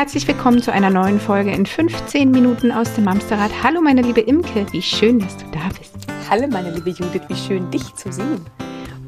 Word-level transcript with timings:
Herzlich 0.00 0.26
willkommen 0.26 0.62
zu 0.62 0.72
einer 0.72 0.88
neuen 0.88 1.20
Folge 1.20 1.50
in 1.52 1.66
15 1.66 2.30
Minuten 2.30 2.72
aus 2.72 2.94
dem 2.94 3.06
Amsterrad. 3.06 3.50
Hallo 3.62 3.82
meine 3.82 4.00
liebe 4.00 4.22
Imke, 4.22 4.64
wie 4.72 4.80
schön, 4.80 5.18
dass 5.18 5.36
du 5.36 5.44
da 5.52 5.68
bist. 5.78 6.06
Hallo 6.30 6.46
meine 6.48 6.70
liebe 6.70 6.88
Judith, 6.88 7.20
wie 7.28 7.36
schön 7.36 7.70
dich 7.70 7.94
zu 7.96 8.10
sehen. 8.10 8.40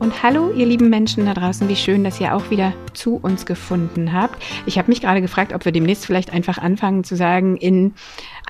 Und 0.01 0.23
hallo 0.23 0.51
ihr 0.51 0.67
lieben 0.67 0.91
Menschen 0.91 1.25
da 1.25 1.33
draußen, 1.33 1.67
wie 1.71 1.77
schön, 1.77 2.05
dass 2.05 2.21
ihr 2.21 2.35
auch 2.35 2.51
wieder 2.51 2.75
zu 2.93 3.19
uns 3.23 3.47
gefunden 3.47 4.13
habt. 4.13 4.37
Ich 4.67 4.77
habe 4.77 4.89
mich 4.89 5.01
gerade 5.01 5.23
gefragt, 5.23 5.55
ob 5.55 5.65
wir 5.65 5.73
demnächst 5.73 6.05
vielleicht 6.05 6.31
einfach 6.31 6.59
anfangen 6.59 7.05
zu 7.05 7.17
sagen, 7.17 7.57
in 7.57 7.95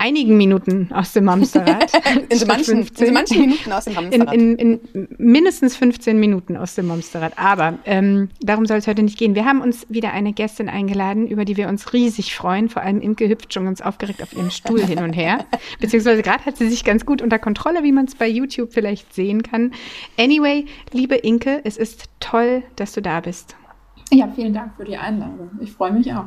einigen 0.03 0.37
Minuten 0.37 0.91
aus 0.93 1.13
dem 1.13 1.31
Hamsterrad. 1.31 1.93
in, 2.29 2.37
so 2.37 2.47
manchen, 2.47 2.81
in, 2.81 2.87
so 2.93 3.13
manchen, 3.13 3.41
Minuten 3.41 3.73
aus 3.73 3.85
dem 3.85 3.97
Hamsterrad. 3.97 4.35
In, 4.35 4.57
in, 4.57 4.81
in 4.93 5.09
mindestens 5.17 5.77
15 5.77 6.19
Minuten 6.19 6.57
aus 6.57 6.75
dem 6.75 6.91
Hamsterrad. 6.91 7.39
Aber 7.39 7.79
ähm, 7.85 8.29
darum 8.41 8.67
soll 8.67 8.79
es 8.79 8.89
heute 8.89 9.05
nicht 9.05 9.17
gehen. 9.17 9.37
Wir 9.37 9.45
haben 9.45 9.61
uns 9.61 9.87
wieder 9.89 10.13
eine 10.13 10.33
Gästin 10.33 10.69
eingeladen, 10.69 11.29
über 11.29 11.45
die 11.45 11.57
wir 11.57 11.69
uns 11.69 11.93
riesig 11.93 12.35
freuen. 12.35 12.69
Vor 12.69 12.83
allem 12.83 13.01
Imke 13.01 13.29
hüpft 13.29 13.55
schon 13.55 13.65
ganz 13.65 13.81
aufgeregt 13.81 14.23
auf 14.23 14.33
ihrem 14.33 14.51
Stuhl 14.51 14.85
hin 14.85 14.99
und 14.99 15.13
her. 15.13 15.45
Beziehungsweise 15.81 16.23
gerade 16.23 16.45
hat 16.45 16.57
sie 16.57 16.69
sich 16.69 16.85
ganz 16.85 17.07
gut 17.07 17.23
unter 17.23 17.39
Kontrolle, 17.39 17.85
wie 17.85 17.93
man 17.93 18.07
es 18.07 18.17
bei 18.17 18.27
YouTube 18.27 18.73
vielleicht 18.73 19.15
sehen 19.15 19.45
kann. 19.45 19.71
Anyway, 20.19 20.67
liebe 20.93 21.15
Inke, 21.15 21.61
es 21.63 21.77
ist 21.77 22.07
toll, 22.19 22.65
dass 22.75 22.93
du 22.93 23.03
da 23.03 23.21
bist. 23.21 23.55
Ja, 24.11 24.29
vielen 24.35 24.53
Dank 24.53 24.75
für 24.77 24.85
die 24.85 24.97
Einladung. 24.97 25.51
Ich 25.61 25.73
freue 25.73 25.93
mich 25.93 26.13
auch. 26.13 26.27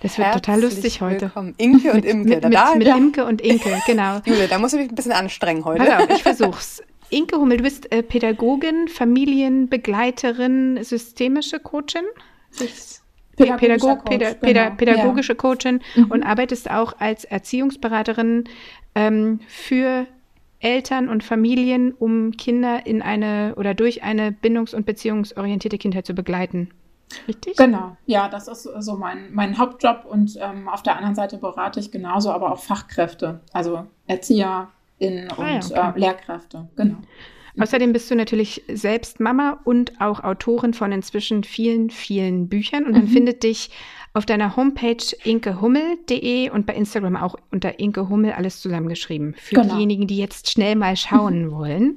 Das 0.00 0.16
wird 0.16 0.26
Herzlich 0.26 0.42
total 0.42 0.60
lustig 0.62 1.00
heute. 1.02 1.26
Willkommen. 1.26 1.54
Inke 1.58 1.92
und 1.92 2.04
Imke. 2.04 2.28
mit, 2.28 2.44
mit, 2.44 2.54
da, 2.54 2.74
mit, 2.74 2.88
Imke 2.88 3.24
und 3.24 3.40
Inke, 3.40 3.80
genau. 3.86 4.20
Jule, 4.24 4.48
da 4.48 4.58
musst 4.58 4.72
du 4.72 4.78
mich 4.78 4.88
ein 4.88 4.94
bisschen 4.94 5.12
anstrengen 5.12 5.64
heute. 5.64 5.84
Pass 5.84 6.02
auf, 6.02 6.10
ich 6.10 6.22
versuch's. 6.22 6.82
Inke 7.10 7.36
Hummel, 7.36 7.58
du 7.58 7.64
bist 7.64 7.92
äh, 7.92 8.02
Pädagogin, 8.02 8.88
Familienbegleiterin, 8.88 10.82
systemische 10.82 11.58
Coachin. 11.58 12.04
Pädagog, 13.36 14.04
Päda, 14.04 14.34
genau. 14.34 14.76
pädagogische 14.76 15.32
ja. 15.32 15.36
Coachin 15.36 15.80
mhm. 15.96 16.10
und 16.10 16.22
arbeitest 16.22 16.70
auch 16.70 16.94
als 16.98 17.24
Erziehungsberaterin 17.24 18.44
ähm, 18.94 19.40
für 19.48 20.06
Eltern 20.60 21.08
und 21.08 21.24
Familien, 21.24 21.92
um 21.92 22.32
Kinder 22.32 22.86
in 22.86 23.02
eine 23.02 23.54
oder 23.56 23.74
durch 23.74 24.02
eine 24.02 24.30
bindungs- 24.30 24.74
und 24.74 24.84
beziehungsorientierte 24.86 25.78
Kindheit 25.78 26.06
zu 26.06 26.14
begleiten. 26.14 26.70
Richtig? 27.26 27.56
Genau, 27.56 27.96
ja, 28.06 28.28
das 28.28 28.48
ist 28.48 28.62
so 28.62 28.96
mein, 28.96 29.32
mein 29.32 29.58
Hauptjob 29.58 30.04
und 30.04 30.38
ähm, 30.40 30.68
auf 30.68 30.82
der 30.82 30.96
anderen 30.96 31.14
Seite 31.14 31.38
berate 31.38 31.80
ich 31.80 31.90
genauso 31.90 32.30
aber 32.30 32.52
auch 32.52 32.60
Fachkräfte, 32.60 33.40
also 33.52 33.86
ErzieherInnen 34.06 35.30
und 35.36 35.38
ah, 35.38 35.50
ja, 35.50 35.58
okay. 35.58 35.92
äh, 35.96 35.98
Lehrkräfte, 35.98 36.68
genau. 36.76 36.96
Außerdem 37.58 37.92
bist 37.92 38.10
du 38.10 38.14
natürlich 38.14 38.62
selbst 38.72 39.18
Mama 39.18 39.60
und 39.64 40.00
auch 40.00 40.22
Autorin 40.22 40.72
von 40.72 40.92
inzwischen 40.92 41.42
vielen, 41.42 41.90
vielen 41.90 42.48
Büchern 42.48 42.84
und 42.84 42.92
man 42.92 43.02
mhm. 43.02 43.08
findet 43.08 43.42
dich 43.42 43.70
auf 44.12 44.26
deiner 44.26 44.56
Homepage 44.56 45.04
inkehummel.de 45.22 46.50
und 46.50 46.66
bei 46.66 46.74
Instagram 46.74 47.16
auch 47.16 47.36
unter 47.52 47.78
Inke 47.78 48.08
Hummel 48.08 48.32
alles 48.32 48.60
zusammengeschrieben. 48.60 49.34
Für 49.36 49.56
genau. 49.56 49.74
diejenigen, 49.74 50.06
die 50.06 50.16
jetzt 50.16 50.50
schnell 50.50 50.74
mal 50.74 50.96
schauen 50.96 51.50
wollen. 51.52 51.96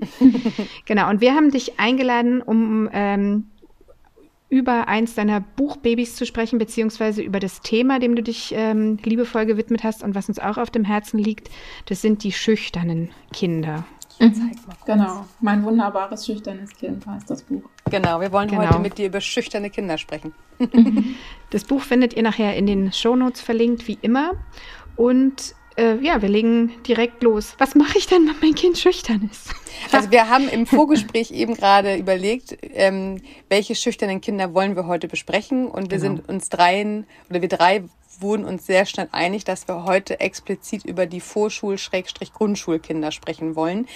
genau. 0.85 1.09
Und 1.09 1.21
wir 1.21 1.33
haben 1.33 1.49
dich 1.49 1.79
eingeladen, 1.79 2.41
um 2.41 2.89
ähm, 2.93 3.45
über 4.53 4.87
eins 4.87 5.15
deiner 5.15 5.39
Buchbabys 5.39 6.15
zu 6.15 6.27
sprechen, 6.27 6.59
beziehungsweise 6.59 7.23
über 7.23 7.39
das 7.39 7.61
Thema, 7.61 7.97
dem 7.97 8.15
du 8.15 8.21
dich 8.21 8.53
ähm, 8.55 8.99
liebevoll 9.03 9.47
gewidmet 9.47 9.83
hast 9.83 10.03
und 10.03 10.13
was 10.13 10.29
uns 10.29 10.37
auch 10.37 10.59
auf 10.59 10.69
dem 10.69 10.85
Herzen 10.85 11.17
liegt. 11.17 11.49
Das 11.87 12.03
sind 12.03 12.23
die 12.23 12.31
schüchternen 12.31 13.09
Kinder. 13.33 13.83
Mhm. 14.19 14.51
Genau, 14.85 15.25
mein 15.41 15.63
wunderbares 15.63 16.27
schüchternes 16.27 16.69
Kind 16.69 17.03
heißt 17.07 17.31
das 17.31 17.41
Buch. 17.41 17.63
Genau, 17.89 18.21
wir 18.21 18.31
wollen 18.31 18.47
genau. 18.47 18.69
heute 18.69 18.77
mit 18.77 18.99
dir 18.99 19.07
über 19.07 19.21
schüchterne 19.21 19.71
Kinder 19.71 19.97
sprechen. 19.97 20.35
das 21.49 21.63
Buch 21.63 21.81
findet 21.81 22.13
ihr 22.13 22.21
nachher 22.21 22.55
in 22.55 22.67
den 22.67 22.91
Shownotes 22.91 23.41
verlinkt, 23.41 23.87
wie 23.87 23.97
immer. 24.03 24.33
Und 24.95 25.55
äh, 25.77 25.95
ja, 25.97 26.21
wir 26.21 26.29
legen 26.29 26.71
direkt 26.87 27.23
los. 27.23 27.55
Was 27.57 27.75
mache 27.75 27.97
ich 27.97 28.07
denn, 28.07 28.27
wenn 28.27 28.35
mein 28.41 28.55
Kind 28.55 28.77
schüchtern 28.77 29.29
ist? 29.31 29.49
Also 29.91 30.11
wir 30.11 30.29
haben 30.29 30.47
im 30.47 30.65
Vorgespräch 30.65 31.31
eben 31.31 31.55
gerade 31.55 31.95
überlegt, 31.95 32.57
ähm, 32.61 33.21
welche 33.49 33.75
schüchternen 33.75 34.21
Kinder 34.21 34.53
wollen 34.53 34.75
wir 34.75 34.87
heute 34.87 35.07
besprechen. 35.07 35.67
Und 35.67 35.91
wir 35.91 35.99
genau. 35.99 36.15
sind 36.15 36.29
uns 36.29 36.49
dreien, 36.49 37.05
oder 37.29 37.41
wir 37.41 37.49
drei 37.49 37.83
wurden 38.19 38.45
uns 38.45 38.65
sehr 38.65 38.85
schnell 38.85 39.09
einig, 39.11 39.43
dass 39.43 39.67
wir 39.67 39.85
heute 39.85 40.19
explizit 40.19 40.85
über 40.85 41.05
die 41.05 41.19
Vorschul-Grundschulkinder 41.19 43.11
sprechen 43.11 43.55
wollen. 43.55 43.87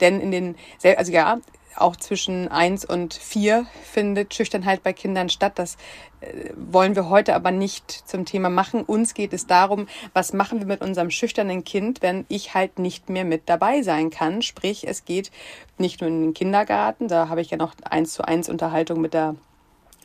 Denn 0.00 0.20
in 0.20 0.30
den, 0.30 0.56
also 0.96 1.12
ja, 1.12 1.38
auch 1.76 1.96
zwischen 1.96 2.48
eins 2.48 2.84
und 2.84 3.14
vier 3.14 3.66
findet 3.84 4.34
Schüchternheit 4.34 4.82
bei 4.82 4.92
Kindern 4.92 5.28
statt. 5.28 5.52
Das 5.56 5.76
äh, 6.20 6.50
wollen 6.56 6.96
wir 6.96 7.08
heute 7.08 7.34
aber 7.34 7.50
nicht 7.50 7.90
zum 7.90 8.24
Thema 8.24 8.50
machen. 8.50 8.82
Uns 8.82 9.14
geht 9.14 9.32
es 9.32 9.46
darum, 9.46 9.86
was 10.12 10.32
machen 10.32 10.60
wir 10.60 10.66
mit 10.66 10.80
unserem 10.80 11.10
schüchternen 11.10 11.64
Kind, 11.64 12.02
wenn 12.02 12.24
ich 12.28 12.54
halt 12.54 12.78
nicht 12.78 13.08
mehr 13.08 13.24
mit 13.24 13.48
dabei 13.48 13.82
sein 13.82 14.10
kann. 14.10 14.42
Sprich, 14.42 14.86
es 14.86 15.04
geht 15.04 15.30
nicht 15.78 16.00
nur 16.00 16.08
in 16.08 16.22
den 16.22 16.34
Kindergarten, 16.34 17.08
da 17.08 17.28
habe 17.28 17.40
ich 17.40 17.50
ja 17.50 17.56
noch 17.56 17.74
eins 17.84 18.14
zu 18.14 18.26
eins 18.26 18.48
Unterhaltung 18.48 19.00
mit 19.00 19.14
der 19.14 19.36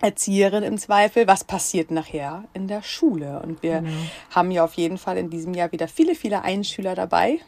Erzieherin 0.02 0.64
im 0.64 0.78
Zweifel, 0.78 1.28
was 1.28 1.44
passiert 1.44 1.92
nachher 1.92 2.44
in 2.54 2.68
der 2.68 2.82
Schule. 2.82 3.42
Und 3.44 3.62
wir 3.62 3.82
genau. 3.82 3.92
haben 4.32 4.52
ja 4.52 4.64
auf 4.64 4.74
jeden 4.74 4.98
Fall 4.98 5.18
in 5.18 5.30
diesem 5.30 5.54
Jahr 5.54 5.72
wieder 5.72 5.88
viele, 5.88 6.16
viele 6.16 6.42
Einschüler 6.42 6.96
dabei 6.96 7.40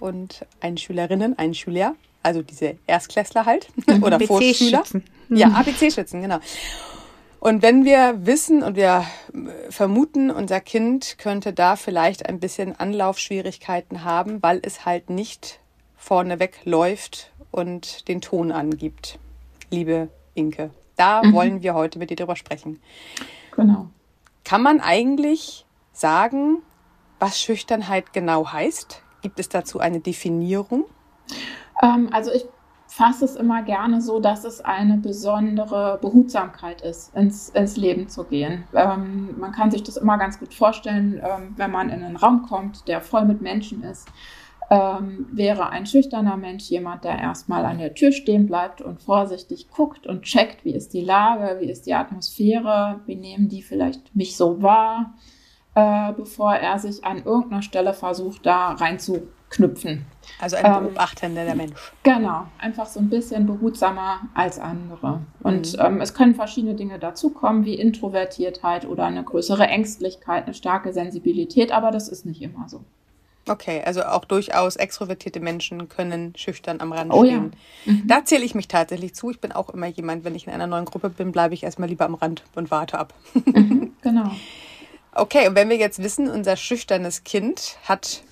und 0.00 0.46
Einschülerinnen, 0.60 1.38
Einschüler 1.38 1.94
also 2.24 2.42
diese 2.42 2.76
Erstklässler 2.86 3.46
halt 3.46 3.68
oder 4.00 4.16
ABC 4.16 4.26
Vorschüler. 4.26 4.78
Schützen. 4.78 5.04
Ja, 5.28 5.48
ABC-Schützen, 5.48 6.22
genau. 6.22 6.38
Und 7.40 7.60
wenn 7.62 7.84
wir 7.84 8.26
wissen 8.26 8.62
und 8.62 8.76
wir 8.76 9.04
äh, 9.34 9.70
vermuten, 9.70 10.30
unser 10.30 10.60
Kind 10.60 11.18
könnte 11.18 11.52
da 11.52 11.76
vielleicht 11.76 12.26
ein 12.26 12.40
bisschen 12.40 12.74
Anlaufschwierigkeiten 12.78 14.04
haben, 14.04 14.42
weil 14.42 14.60
es 14.62 14.86
halt 14.86 15.10
nicht 15.10 15.60
vorneweg 15.96 16.60
läuft 16.64 17.32
und 17.50 18.08
den 18.08 18.20
Ton 18.20 18.50
angibt. 18.50 19.18
Liebe 19.70 20.08
Inke, 20.34 20.70
da 20.96 21.22
mhm. 21.22 21.32
wollen 21.34 21.62
wir 21.62 21.74
heute 21.74 21.98
mit 21.98 22.10
dir 22.10 22.16
drüber 22.16 22.36
sprechen. 22.36 22.80
Genau. 23.54 23.88
Kann 24.44 24.62
man 24.62 24.80
eigentlich 24.80 25.66
sagen, 25.92 26.62
was 27.18 27.40
Schüchternheit 27.40 28.12
genau 28.12 28.52
heißt? 28.52 29.02
Gibt 29.22 29.38
es 29.38 29.48
dazu 29.48 29.80
eine 29.80 30.00
Definierung? 30.00 30.84
Ähm, 31.84 32.08
also 32.12 32.32
ich 32.32 32.44
fasse 32.86 33.24
es 33.24 33.36
immer 33.36 33.62
gerne 33.62 34.00
so, 34.00 34.20
dass 34.20 34.44
es 34.44 34.60
eine 34.60 34.98
besondere 34.98 35.98
Behutsamkeit 36.00 36.82
ist, 36.82 37.14
ins, 37.16 37.48
ins 37.50 37.76
Leben 37.76 38.08
zu 38.08 38.24
gehen. 38.24 38.64
Ähm, 38.74 39.34
man 39.38 39.52
kann 39.52 39.70
sich 39.70 39.82
das 39.82 39.96
immer 39.96 40.18
ganz 40.18 40.38
gut 40.38 40.54
vorstellen, 40.54 41.20
ähm, 41.22 41.54
wenn 41.56 41.70
man 41.70 41.90
in 41.90 42.02
einen 42.02 42.16
Raum 42.16 42.42
kommt, 42.42 42.86
der 42.88 43.00
voll 43.00 43.24
mit 43.24 43.40
Menschen 43.40 43.82
ist. 43.82 44.08
Ähm, 44.70 45.26
wäre 45.32 45.70
ein 45.70 45.84
schüchterner 45.84 46.36
Mensch 46.36 46.70
jemand, 46.70 47.04
der 47.04 47.18
erstmal 47.18 47.64
an 47.66 47.78
der 47.78 47.94
Tür 47.94 48.12
stehen 48.12 48.46
bleibt 48.46 48.80
und 48.80 49.02
vorsichtig 49.02 49.68
guckt 49.68 50.06
und 50.06 50.22
checkt, 50.22 50.64
wie 50.64 50.74
ist 50.74 50.94
die 50.94 51.02
Lage, 51.04 51.60
wie 51.60 51.70
ist 51.70 51.86
die 51.86 51.94
Atmosphäre, 51.94 53.00
wie 53.04 53.16
nehmen 53.16 53.48
die 53.48 53.62
vielleicht 53.62 54.14
mich 54.16 54.36
so 54.36 54.62
wahr, 54.62 55.14
äh, 55.74 56.12
bevor 56.14 56.54
er 56.54 56.78
sich 56.78 57.04
an 57.04 57.24
irgendeiner 57.24 57.62
Stelle 57.62 57.92
versucht, 57.92 58.46
da 58.46 58.72
reinzuknüpfen. 59.54 60.04
Also 60.40 60.56
ein 60.56 60.64
ähm, 60.64 60.84
beobachtender 60.84 61.46
ähm, 61.46 61.56
Mensch. 61.56 61.92
Genau, 62.02 62.46
einfach 62.58 62.86
so 62.86 63.00
ein 63.00 63.08
bisschen 63.08 63.46
behutsamer 63.46 64.20
als 64.34 64.58
andere. 64.58 65.20
Und 65.42 65.74
mhm. 65.74 65.84
ähm, 65.84 66.00
es 66.00 66.14
können 66.14 66.34
verschiedene 66.34 66.74
Dinge 66.74 66.98
dazukommen, 66.98 67.64
wie 67.64 67.74
Introvertiertheit 67.74 68.86
oder 68.86 69.04
eine 69.04 69.22
größere 69.22 69.66
Ängstlichkeit, 69.66 70.44
eine 70.44 70.54
starke 70.54 70.92
Sensibilität, 70.92 71.72
aber 71.72 71.90
das 71.90 72.08
ist 72.08 72.26
nicht 72.26 72.42
immer 72.42 72.68
so. 72.68 72.80
Okay, 73.46 73.82
also 73.84 74.02
auch 74.04 74.24
durchaus 74.24 74.76
extrovertierte 74.76 75.38
Menschen 75.38 75.90
können 75.90 76.32
schüchtern 76.34 76.80
am 76.80 76.92
Rand 76.92 77.12
oh, 77.12 77.24
stehen. 77.24 77.52
Ja. 77.84 77.92
Mhm. 77.92 78.02
Da 78.06 78.24
zähle 78.24 78.42
ich 78.42 78.54
mich 78.54 78.68
tatsächlich 78.68 79.14
zu. 79.14 79.30
Ich 79.30 79.40
bin 79.40 79.52
auch 79.52 79.68
immer 79.68 79.86
jemand, 79.86 80.24
wenn 80.24 80.34
ich 80.34 80.46
in 80.46 80.52
einer 80.54 80.66
neuen 80.66 80.86
Gruppe 80.86 81.10
bin, 81.10 81.30
bleibe 81.30 81.52
ich 81.52 81.62
erstmal 81.62 81.90
lieber 81.90 82.06
am 82.06 82.14
Rand 82.14 82.42
und 82.54 82.70
warte 82.70 82.98
ab. 82.98 83.12
Mhm, 83.44 83.92
genau. 84.02 84.30
Okay, 85.12 85.46
und 85.46 85.54
wenn 85.54 85.68
wir 85.68 85.76
jetzt 85.76 86.02
wissen, 86.02 86.30
unser 86.30 86.56
schüchternes 86.56 87.22
Kind 87.22 87.76
hat 87.86 88.22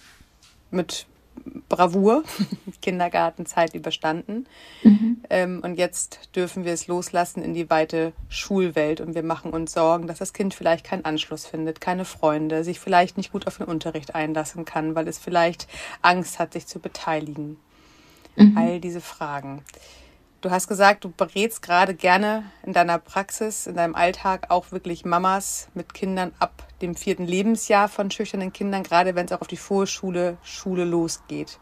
mit 0.70 1.06
Bravour 1.69 2.23
Kindergartenzeit 2.82 3.75
überstanden. 3.75 4.46
Mhm. 4.82 5.23
Ähm, 5.31 5.61
und 5.62 5.76
jetzt 5.76 6.31
dürfen 6.37 6.64
wir 6.64 6.73
es 6.73 6.87
loslassen 6.87 7.43
in 7.43 7.55
die 7.55 7.70
weite 7.70 8.12
Schulwelt 8.29 9.00
und 9.00 9.14
wir 9.14 9.23
machen 9.23 9.52
uns 9.52 9.73
Sorgen, 9.73 10.06
dass 10.06 10.19
das 10.19 10.32
Kind 10.32 10.55
vielleicht 10.55 10.84
keinen 10.84 11.05
Anschluss 11.05 11.46
findet, 11.46 11.81
keine 11.81 12.05
Freunde, 12.05 12.64
sich 12.64 12.79
vielleicht 12.79 13.17
nicht 13.17 13.32
gut 13.32 13.46
auf 13.46 13.58
den 13.58 13.67
Unterricht 13.67 14.14
einlassen 14.14 14.64
kann, 14.64 14.94
weil 14.94 15.08
es 15.08 15.19
vielleicht 15.19 15.67
Angst 16.02 16.38
hat, 16.38 16.52
sich 16.52 16.67
zu 16.67 16.79
beteiligen. 16.79 17.56
Mhm. 18.37 18.56
All 18.56 18.81
diese 18.81 19.00
Fragen. 19.00 19.62
Du 20.43 20.50
hast 20.50 20.67
gesagt, 20.67 21.05
du 21.05 21.11
berätst 21.11 21.62
gerade 21.62 21.94
gerne 21.94 22.44
in 22.64 22.73
deiner 22.73 22.99
Praxis, 22.99 23.69
in 23.69 23.76
deinem 23.76 23.94
Alltag 23.94 24.50
auch 24.50 24.73
wirklich 24.73 25.05
Mamas 25.05 25.69
mit 25.73 25.94
Kindern 25.94 26.32
ab 26.40 26.67
dem 26.82 26.94
vierten 26.94 27.25
Lebensjahr 27.26 27.88
von 27.88 28.11
schüchternen 28.11 28.52
Kindern, 28.52 28.82
gerade 28.82 29.14
wenn 29.14 29.26
es 29.26 29.32
auch 29.32 29.40
auf 29.40 29.46
die 29.46 29.56
Vorschule, 29.56 30.37
Schule 30.43 30.84
losgeht. 30.84 31.58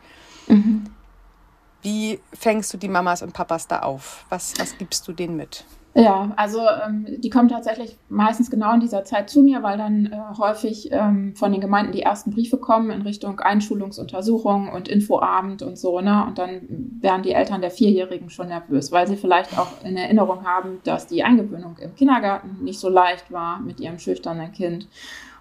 Mhm. 0.49 0.85
Wie 1.83 2.21
fängst 2.33 2.73
du 2.73 2.77
die 2.79 2.89
Mamas 2.89 3.23
und 3.23 3.33
Papas 3.33 3.67
da 3.67 3.81
auf? 3.81 4.25
Was, 4.29 4.55
was 4.59 4.77
gibst 4.77 5.07
du 5.09 5.13
denen 5.13 5.37
mit? 5.37 5.65
Ja, 5.95 6.31
also 6.37 6.61
ähm, 6.61 7.07
die 7.19 7.31
kommen 7.31 7.49
tatsächlich 7.49 7.99
meistens 8.09 8.49
genau 8.49 8.73
in 8.75 8.81
dieser 8.81 9.05
Zeit 9.05 9.29
zu 9.29 9.43
mir, 9.43 9.63
weil 9.65 9.77
dann 9.77 10.07
äh, 10.07 10.39
häufig 10.39 10.89
ähm, 10.93 11.35
von 11.35 11.51
den 11.51 11.61
Gemeinden 11.61 11.91
die 11.93 12.03
ersten 12.03 12.31
Briefe 12.31 12.59
kommen 12.59 12.91
in 12.91 13.03
Richtung 13.03 13.41
Einschulungsuntersuchung 13.41 14.69
und 14.69 14.89
Infoabend 14.89 15.63
und 15.63 15.77
so, 15.77 16.01
ne? 16.01 16.25
Und 16.27 16.39
dann 16.39 16.61
werden 17.01 17.23
die 17.23 17.33
Eltern 17.33 17.61
der 17.61 17.73
Vierjährigen 17.73 18.31
schon 18.31 18.49
nervös, 18.49 18.93
weil 18.93 19.09
sie 19.09 19.17
vielleicht 19.17 19.59
auch 19.59 19.85
in 19.85 19.97
Erinnerung 19.97 20.45
haben, 20.45 20.79
dass 20.85 21.09
die 21.09 21.25
Eingewöhnung 21.25 21.77
im 21.81 21.95
Kindergarten 21.97 22.63
nicht 22.63 22.79
so 22.79 22.89
leicht 22.89 23.33
war 23.33 23.59
mit 23.59 23.81
ihrem 23.81 23.99
schüchternen 23.99 24.53
Kind. 24.53 24.87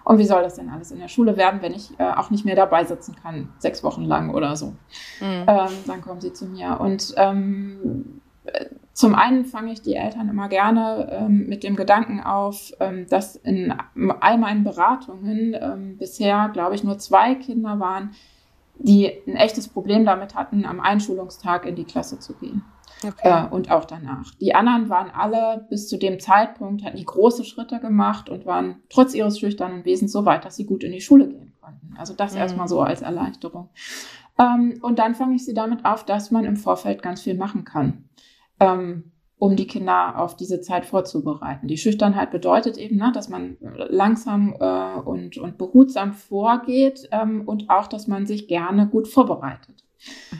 Und 0.02 0.18
wie 0.18 0.24
soll 0.24 0.42
das 0.42 0.54
denn 0.54 0.70
alles 0.70 0.90
in 0.90 0.98
der 0.98 1.08
Schule 1.08 1.36
werden, 1.36 1.62
wenn 1.62 1.74
ich 1.74 1.90
äh, 2.00 2.10
auch 2.10 2.30
nicht 2.30 2.44
mehr 2.44 2.56
dabei 2.56 2.84
sitzen 2.84 3.14
kann, 3.22 3.50
sechs 3.58 3.84
Wochen 3.84 4.04
lang 4.04 4.34
oder 4.34 4.56
so? 4.56 4.74
Mhm. 5.20 5.44
Ähm, 5.46 5.68
dann 5.86 6.00
kommen 6.00 6.20
sie 6.20 6.32
zu 6.32 6.46
mir. 6.46 6.80
Und 6.80 7.14
ähm, 7.16 8.20
zum 8.92 9.14
einen 9.14 9.44
fange 9.44 9.72
ich 9.72 9.82
die 9.82 9.94
Eltern 9.94 10.28
immer 10.28 10.48
gerne 10.48 11.08
ähm, 11.10 11.46
mit 11.46 11.62
dem 11.62 11.76
Gedanken 11.76 12.20
auf, 12.20 12.72
ähm, 12.80 13.06
dass 13.08 13.36
in 13.36 13.72
all 14.20 14.38
meinen 14.38 14.64
Beratungen 14.64 15.56
ähm, 15.58 15.96
bisher, 15.96 16.50
glaube 16.52 16.74
ich, 16.74 16.84
nur 16.84 16.98
zwei 16.98 17.34
Kinder 17.34 17.80
waren, 17.80 18.10
die 18.78 19.10
ein 19.26 19.36
echtes 19.36 19.68
Problem 19.68 20.04
damit 20.04 20.34
hatten, 20.34 20.64
am 20.64 20.80
Einschulungstag 20.80 21.66
in 21.66 21.76
die 21.76 21.84
Klasse 21.84 22.18
zu 22.18 22.34
gehen. 22.34 22.62
Okay. 23.02 23.46
Äh, 23.46 23.46
und 23.48 23.70
auch 23.70 23.84
danach. 23.84 24.34
Die 24.40 24.54
anderen 24.54 24.90
waren 24.90 25.10
alle 25.10 25.66
bis 25.70 25.88
zu 25.88 25.96
dem 25.96 26.20
Zeitpunkt, 26.20 26.84
hatten 26.84 26.96
die 26.96 27.04
große 27.04 27.44
Schritte 27.44 27.78
gemacht 27.78 28.28
und 28.28 28.44
waren 28.44 28.82
trotz 28.90 29.14
ihres 29.14 29.38
schüchternen 29.38 29.84
Wesens 29.84 30.12
so 30.12 30.26
weit, 30.26 30.44
dass 30.44 30.56
sie 30.56 30.66
gut 30.66 30.84
in 30.84 30.92
die 30.92 31.00
Schule 31.00 31.28
gehen 31.28 31.54
konnten. 31.62 31.94
Also 31.96 32.12
das 32.14 32.34
mhm. 32.34 32.40
erstmal 32.40 32.68
so 32.68 32.82
als 32.82 33.00
Erleichterung. 33.00 33.70
Ähm, 34.38 34.78
und 34.82 34.98
dann 34.98 35.14
fange 35.14 35.36
ich 35.36 35.44
sie 35.44 35.54
damit 35.54 35.86
auf, 35.86 36.04
dass 36.04 36.30
man 36.30 36.44
im 36.44 36.56
Vorfeld 36.56 37.02
ganz 37.02 37.22
viel 37.22 37.34
machen 37.34 37.64
kann 37.64 38.04
ähm, 38.60 39.12
um 39.40 39.56
die 39.56 39.66
Kinder 39.66 40.18
auf 40.18 40.36
diese 40.36 40.60
Zeit 40.60 40.84
vorzubereiten. 40.84 41.66
Die 41.66 41.78
Schüchternheit 41.78 42.30
bedeutet 42.30 42.76
eben, 42.76 42.96
ne, 42.96 43.10
dass 43.12 43.30
man 43.30 43.56
langsam 43.60 44.54
äh, 44.60 45.00
und, 45.00 45.38
und 45.38 45.56
behutsam 45.56 46.12
vorgeht 46.12 47.08
ähm, 47.10 47.42
und 47.46 47.70
auch, 47.70 47.86
dass 47.86 48.06
man 48.06 48.26
sich 48.26 48.48
gerne 48.48 48.86
gut 48.86 49.08
vorbereitet. 49.08 49.82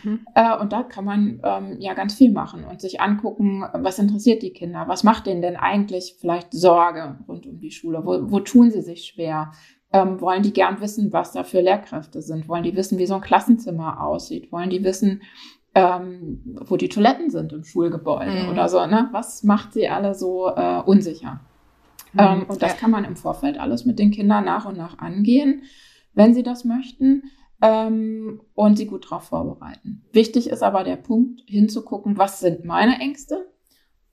Mhm. 0.02 0.20
Äh, 0.34 0.56
und 0.58 0.72
da 0.72 0.82
kann 0.82 1.04
man 1.04 1.40
ähm, 1.42 1.76
ja 1.80 1.94
ganz 1.94 2.14
viel 2.14 2.30
machen 2.30 2.64
und 2.64 2.80
sich 2.80 3.00
angucken, 3.00 3.64
was 3.72 3.98
interessiert 3.98 4.42
die 4.42 4.52
Kinder, 4.52 4.84
was 4.86 5.02
macht 5.02 5.26
denen 5.26 5.42
denn 5.42 5.56
eigentlich 5.56 6.16
vielleicht 6.20 6.52
Sorge 6.52 7.18
rund 7.26 7.46
um 7.46 7.58
die 7.58 7.70
Schule, 7.70 8.04
wo, 8.04 8.30
wo 8.30 8.40
tun 8.40 8.70
sie 8.70 8.82
sich 8.82 9.04
schwer, 9.04 9.52
ähm, 9.92 10.20
wollen 10.20 10.42
die 10.42 10.52
gern 10.52 10.80
wissen, 10.80 11.12
was 11.12 11.32
da 11.32 11.42
für 11.42 11.60
Lehrkräfte 11.60 12.22
sind, 12.22 12.48
wollen 12.48 12.62
die 12.62 12.76
wissen, 12.76 12.98
wie 12.98 13.06
so 13.06 13.14
ein 13.14 13.20
Klassenzimmer 13.20 14.02
aussieht, 14.02 14.52
wollen 14.52 14.70
die 14.70 14.84
wissen, 14.84 15.22
ähm, 15.74 16.40
wo 16.66 16.76
die 16.76 16.88
Toiletten 16.88 17.30
sind 17.30 17.52
im 17.52 17.64
Schulgebäude 17.64 18.44
mhm. 18.44 18.48
oder 18.50 18.68
so. 18.68 18.84
Ne? 18.86 19.08
Was 19.12 19.42
macht 19.44 19.72
sie 19.72 19.88
alle 19.88 20.14
so 20.14 20.48
äh, 20.48 20.82
unsicher? 20.84 21.40
Mhm. 22.12 22.20
Ähm, 22.20 22.46
und 22.48 22.62
das 22.62 22.72
ja. 22.72 22.78
kann 22.78 22.90
man 22.90 23.04
im 23.04 23.16
Vorfeld 23.16 23.58
alles 23.58 23.84
mit 23.84 23.98
den 23.98 24.10
Kindern 24.10 24.44
nach 24.44 24.66
und 24.66 24.76
nach 24.76 24.98
angehen, 24.98 25.62
wenn 26.14 26.34
sie 26.34 26.42
das 26.42 26.64
möchten. 26.64 27.24
Ähm, 27.62 28.40
und 28.54 28.78
sie 28.78 28.86
gut 28.86 29.04
darauf 29.04 29.24
vorbereiten. 29.24 30.02
Wichtig 30.12 30.48
ist 30.48 30.62
aber 30.62 30.82
der 30.82 30.96
Punkt, 30.96 31.42
hinzugucken, 31.46 32.16
was 32.16 32.40
sind 32.40 32.64
meine 32.64 32.98
Ängste 33.00 33.50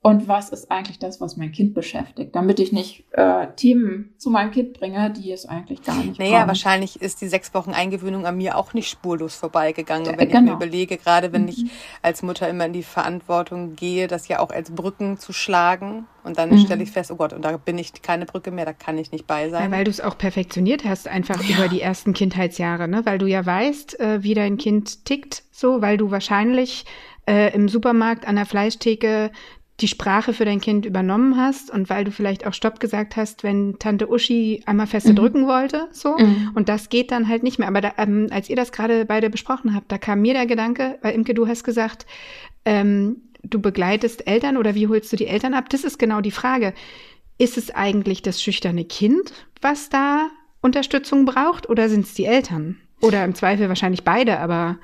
und 0.00 0.28
was 0.28 0.50
ist 0.50 0.70
eigentlich 0.70 1.00
das, 1.00 1.20
was 1.20 1.36
mein 1.36 1.50
Kind 1.50 1.74
beschäftigt, 1.74 2.34
damit 2.36 2.60
ich 2.60 2.70
nicht 2.70 3.04
äh, 3.10 3.48
Themen 3.56 4.14
zu 4.16 4.30
meinem 4.30 4.52
Kind 4.52 4.78
bringe, 4.78 5.10
die 5.10 5.32
es 5.32 5.44
eigentlich 5.44 5.82
gar 5.82 5.96
nicht 5.96 6.20
Naja, 6.20 6.38
brauchen. 6.38 6.48
wahrscheinlich 6.48 7.02
ist 7.02 7.20
die 7.20 7.26
sechs 7.26 7.52
Wochen 7.52 7.72
Eingewöhnung 7.72 8.24
an 8.24 8.36
mir 8.36 8.56
auch 8.56 8.74
nicht 8.74 8.88
spurlos 8.88 9.34
vorbeigegangen. 9.34 10.06
Wenn 10.16 10.28
genau. 10.28 10.38
ich 10.38 10.44
mir 10.44 10.52
überlege, 10.52 10.98
gerade 10.98 11.32
wenn 11.32 11.42
mhm. 11.42 11.48
ich 11.48 11.64
als 12.00 12.22
Mutter 12.22 12.48
immer 12.48 12.66
in 12.66 12.72
die 12.72 12.84
Verantwortung 12.84 13.74
gehe, 13.74 14.06
das 14.06 14.28
ja 14.28 14.38
auch 14.38 14.50
als 14.50 14.70
Brücken 14.70 15.18
zu 15.18 15.32
schlagen 15.32 16.06
und 16.22 16.38
dann 16.38 16.50
mhm. 16.50 16.58
stelle 16.58 16.84
ich 16.84 16.92
fest, 16.92 17.10
oh 17.10 17.16
Gott, 17.16 17.32
und 17.32 17.44
da 17.44 17.56
bin 17.56 17.76
ich 17.76 18.00
keine 18.00 18.24
Brücke 18.24 18.52
mehr, 18.52 18.66
da 18.66 18.72
kann 18.72 18.98
ich 18.98 19.10
nicht 19.10 19.26
bei 19.26 19.50
sein. 19.50 19.64
Ja, 19.64 19.76
weil 19.76 19.84
du 19.84 19.90
es 19.90 20.00
auch 20.00 20.16
perfektioniert 20.16 20.84
hast, 20.84 21.08
einfach 21.08 21.42
ja. 21.42 21.56
über 21.56 21.66
die 21.66 21.80
ersten 21.80 22.14
Kindheitsjahre, 22.14 22.86
ne? 22.86 23.04
Weil 23.04 23.18
du 23.18 23.26
ja 23.26 23.44
weißt, 23.44 23.98
äh, 23.98 24.22
wie 24.22 24.34
dein 24.34 24.58
Kind 24.58 25.04
tickt, 25.06 25.42
so, 25.50 25.82
weil 25.82 25.96
du 25.96 26.12
wahrscheinlich 26.12 26.84
äh, 27.28 27.52
im 27.54 27.68
Supermarkt 27.68 28.26
an 28.26 28.36
der 28.36 28.46
Fleischtheke 28.46 29.30
die 29.80 29.88
Sprache 29.88 30.32
für 30.32 30.44
dein 30.44 30.60
Kind 30.60 30.84
übernommen 30.84 31.36
hast 31.36 31.70
und 31.70 31.88
weil 31.88 32.04
du 32.04 32.10
vielleicht 32.10 32.46
auch 32.46 32.52
Stopp 32.52 32.80
gesagt 32.80 33.16
hast, 33.16 33.44
wenn 33.44 33.78
Tante 33.78 34.10
Uschi 34.10 34.62
einmal 34.66 34.88
feste 34.88 35.12
mhm. 35.12 35.16
drücken 35.16 35.46
wollte, 35.46 35.88
so. 35.92 36.16
Mhm. 36.18 36.50
Und 36.54 36.68
das 36.68 36.88
geht 36.88 37.12
dann 37.12 37.28
halt 37.28 37.44
nicht 37.44 37.58
mehr. 37.60 37.68
Aber 37.68 37.80
da, 37.80 37.92
ähm, 37.96 38.26
als 38.30 38.50
ihr 38.50 38.56
das 38.56 38.72
gerade 38.72 39.04
beide 39.04 39.30
besprochen 39.30 39.74
habt, 39.74 39.92
da 39.92 39.98
kam 39.98 40.20
mir 40.20 40.34
der 40.34 40.46
Gedanke, 40.46 40.98
weil 41.02 41.14
Imke, 41.14 41.32
du 41.32 41.46
hast 41.46 41.62
gesagt, 41.62 42.06
ähm, 42.64 43.22
du 43.44 43.60
begleitest 43.60 44.26
Eltern 44.26 44.56
oder 44.56 44.74
wie 44.74 44.88
holst 44.88 45.12
du 45.12 45.16
die 45.16 45.28
Eltern 45.28 45.54
ab? 45.54 45.68
Das 45.68 45.84
ist 45.84 45.98
genau 45.98 46.20
die 46.20 46.32
Frage. 46.32 46.74
Ist 47.38 47.56
es 47.56 47.70
eigentlich 47.70 48.22
das 48.22 48.42
schüchterne 48.42 48.84
Kind, 48.84 49.32
was 49.62 49.90
da 49.90 50.28
Unterstützung 50.60 51.24
braucht 51.24 51.68
oder 51.68 51.88
sind 51.88 52.04
es 52.04 52.14
die 52.14 52.24
Eltern? 52.24 52.78
Oder 53.00 53.24
im 53.24 53.36
Zweifel 53.36 53.68
wahrscheinlich 53.68 54.02
beide, 54.02 54.40
aber 54.40 54.78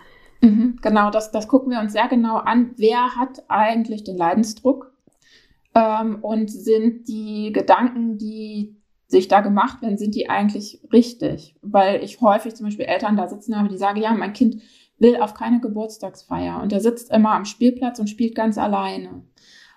Mhm, 0.44 0.78
genau, 0.82 1.10
das, 1.10 1.30
das 1.30 1.48
gucken 1.48 1.72
wir 1.72 1.80
uns 1.80 1.92
sehr 1.92 2.08
genau 2.08 2.36
an. 2.36 2.72
Wer 2.76 3.16
hat 3.16 3.44
eigentlich 3.48 4.04
den 4.04 4.18
Leidensdruck? 4.18 4.92
Ähm, 5.74 6.18
und 6.22 6.50
sind 6.50 7.08
die 7.08 7.50
Gedanken, 7.52 8.18
die 8.18 8.76
sich 9.06 9.28
da 9.28 9.40
gemacht 9.40 9.80
werden, 9.80 9.96
sind 9.96 10.14
die 10.14 10.28
eigentlich 10.28 10.80
richtig? 10.92 11.56
Weil 11.62 12.04
ich 12.04 12.20
häufig 12.20 12.54
zum 12.54 12.66
Beispiel 12.66 12.84
Eltern 12.84 13.16
da 13.16 13.26
sitzen 13.26 13.56
habe, 13.56 13.68
die 13.68 13.78
sagen, 13.78 14.00
ja, 14.00 14.12
mein 14.12 14.34
Kind 14.34 14.60
will 14.98 15.16
auf 15.16 15.34
keine 15.34 15.60
Geburtstagsfeier 15.60 16.62
und 16.62 16.72
der 16.72 16.80
sitzt 16.80 17.10
immer 17.10 17.32
am 17.32 17.44
Spielplatz 17.44 17.98
und 17.98 18.08
spielt 18.08 18.34
ganz 18.34 18.58
alleine. 18.58 19.24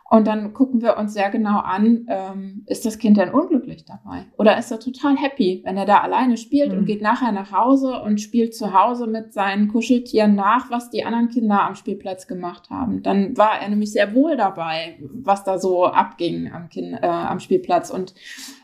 Und 0.09 0.25
dann 0.25 0.53
gucken 0.53 0.81
wir 0.81 0.97
uns 0.97 1.13
sehr 1.13 1.29
genau 1.29 1.59
an, 1.59 2.05
ähm, 2.07 2.63
ist 2.65 2.85
das 2.85 2.97
Kind 2.97 3.17
denn 3.17 3.29
unglücklich 3.29 3.83
dabei? 3.83 4.25
Oder 4.37 4.57
ist 4.57 4.71
er 4.71 4.79
total 4.79 5.17
happy, 5.17 5.61
wenn 5.65 5.75
er 5.75 5.85
da 5.85 5.99
alleine 5.99 6.37
spielt 6.37 6.71
mhm. 6.71 6.79
und 6.79 6.85
geht 6.85 7.01
nachher 7.01 7.33
nach 7.33 7.51
Hause 7.51 8.01
und 8.01 8.21
spielt 8.21 8.55
zu 8.55 8.73
Hause 8.73 9.07
mit 9.07 9.33
seinen 9.33 9.67
Kuscheltieren 9.67 10.35
nach, 10.35 10.71
was 10.71 10.89
die 10.89 11.03
anderen 11.03 11.27
Kinder 11.27 11.61
am 11.63 11.75
Spielplatz 11.75 12.27
gemacht 12.27 12.69
haben? 12.69 13.03
Dann 13.03 13.37
war 13.37 13.61
er 13.61 13.67
nämlich 13.67 13.91
sehr 13.91 14.13
wohl 14.15 14.37
dabei, 14.37 14.97
was 15.01 15.43
da 15.43 15.59
so 15.59 15.85
abging 15.85 16.53
am, 16.53 16.69
kind, 16.69 16.93
äh, 17.01 17.05
am 17.05 17.41
Spielplatz. 17.41 17.89
Und 17.89 18.13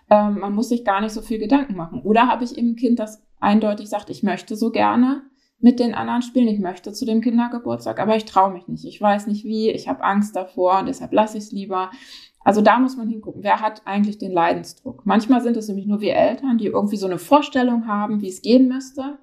ähm, 0.10 0.40
man 0.40 0.54
muss 0.54 0.69
sich 0.69 0.86
gar 0.86 1.01
nicht 1.01 1.13
so 1.13 1.22
viel 1.22 1.40
Gedanken 1.40 1.75
machen. 1.75 2.02
Oder 2.04 2.28
habe 2.28 2.45
ich 2.45 2.57
eben 2.57 2.71
ein 2.71 2.76
Kind, 2.78 3.00
das 3.00 3.21
eindeutig 3.42 3.90
sagt, 3.90 4.09
ich 4.09 4.23
möchte 4.23 4.56
so 4.56 4.71
gerne 4.71 5.23
mit 5.60 5.80
den 5.80 5.94
anderen 5.94 6.22
spielen. 6.22 6.48
Ich 6.48 6.60
möchte 6.60 6.94
zu 6.94 7.06
dem 7.06 7.22
Kindergeburtstag, 7.22 8.00
aber 8.00 8.16
ich 8.16 8.26
traue 8.26 8.52
mich 8.52 8.68
nicht. 8.68 8.86
Ich 8.86 9.02
weiß 9.02 9.28
nicht 9.28 9.45
wie, 9.45 9.69
ich 9.69 9.88
habe 9.88 10.04
Angst 10.04 10.36
davor, 10.36 10.83
deshalb 10.83 11.14
lasse 11.14 11.38
ich 11.38 11.45
es 11.45 11.52
lieber. 11.52 11.92
Also 12.44 12.62
da 12.62 12.80
muss 12.80 12.98
man 12.98 13.07
hingucken, 13.07 13.44
wer 13.44 13.62
hat 13.62 13.81
eigentlich 13.86 14.18
den 14.18 14.33
Leidensdruck. 14.33 15.06
Manchmal 15.06 15.42
sind 15.42 15.56
es 15.56 15.68
nämlich 15.68 15.86
nur 15.86 16.02
wir 16.02 16.16
Eltern, 16.16 16.57
die 16.57 16.66
irgendwie 16.66 16.98
so 16.98 17.06
eine 17.06 17.18
Vorstellung 17.18 17.88
haben, 17.88 18.22
wie 18.22 18.28
es 18.28 18.42
gehen 18.42 18.68
müsste. 18.68 19.18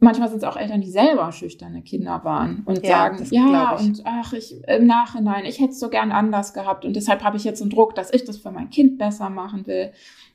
Manchmal 0.00 0.28
sind 0.28 0.38
es 0.38 0.44
auch 0.44 0.56
Eltern, 0.56 0.80
die 0.80 0.90
selber 0.90 1.32
schüchterne 1.32 1.82
Kinder 1.82 2.22
waren 2.22 2.62
und 2.66 2.84
ja, 2.84 2.88
sagen, 2.88 3.26
ja, 3.30 3.76
und 3.76 4.02
ach, 4.04 4.32
ich 4.32 4.54
im 4.68 4.86
Nachhinein, 4.86 5.44
ich 5.44 5.58
hätte 5.58 5.72
es 5.72 5.80
so 5.80 5.88
gern 5.88 6.12
anders 6.12 6.54
gehabt 6.54 6.84
und 6.84 6.94
deshalb 6.94 7.24
habe 7.24 7.36
ich 7.36 7.42
jetzt 7.42 7.60
einen 7.60 7.70
Druck, 7.70 7.96
dass 7.96 8.12
ich 8.12 8.24
das 8.24 8.38
für 8.38 8.52
mein 8.52 8.70
Kind 8.70 8.98
besser 8.98 9.28
machen 9.28 9.66
will. 9.66 9.90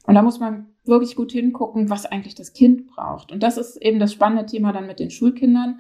Und 0.06 0.16
da 0.16 0.22
muss 0.22 0.40
man 0.40 0.68
wirklich 0.84 1.16
gut 1.16 1.32
hingucken, 1.32 1.90
was 1.90 2.06
eigentlich 2.06 2.36
das 2.36 2.52
Kind 2.52 2.88
braucht. 2.88 3.32
Und 3.32 3.42
das 3.42 3.58
ist 3.58 3.78
eben 3.78 4.00
das 4.00 4.12
spannende 4.12 4.46
Thema 4.46 4.74
dann 4.74 4.86
mit 4.86 5.00
den 5.00 5.12
Schulkindern, 5.12 5.80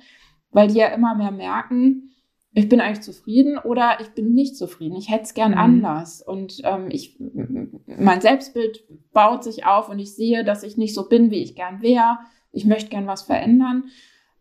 weil 0.51 0.69
die 0.69 0.79
ja 0.79 0.87
immer 0.87 1.13
mehr 1.15 1.31
merken, 1.31 2.13
ich 2.55 2.69
bin 2.69 2.79
eigentlich 2.79 3.01
zufrieden 3.01 3.57
oder 3.57 3.97
ich 3.99 4.09
bin 4.09 4.33
nicht 4.33 4.55
zufrieden. 4.55 4.95
Ich 4.95 5.09
hätte 5.09 5.23
es 5.23 5.33
gern 5.33 5.51
mhm. 5.51 5.57
anders. 5.57 6.21
Und 6.21 6.61
ähm, 6.63 6.87
ich, 6.89 7.19
mein 7.19 8.21
Selbstbild 8.21 8.83
baut 9.11 9.43
sich 9.43 9.65
auf 9.65 9.89
und 9.89 9.99
ich 9.99 10.15
sehe, 10.15 10.43
dass 10.43 10.63
ich 10.63 10.77
nicht 10.77 10.93
so 10.93 11.09
bin, 11.09 11.31
wie 11.31 11.41
ich 11.41 11.55
gern 11.55 11.81
wäre. 11.81 12.19
Ich 12.53 12.65
möchte 12.65 12.89
gern 12.89 13.07
was 13.07 13.23
verändern. 13.23 13.85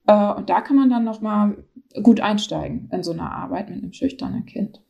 Äh, 0.07 0.33
und 0.35 0.49
da 0.49 0.61
kann 0.61 0.77
man 0.77 0.91
dann 0.91 1.05
nochmal 1.05 1.65
gut 2.03 2.21
einsteigen 2.21 2.89
in 2.93 3.03
so 3.03 3.13
eine 3.13 3.31
Arbeit 3.31 3.69
mit 3.69 3.83
einem 3.83 3.93
schüchternen 3.93 4.47
Kind. 4.47 4.81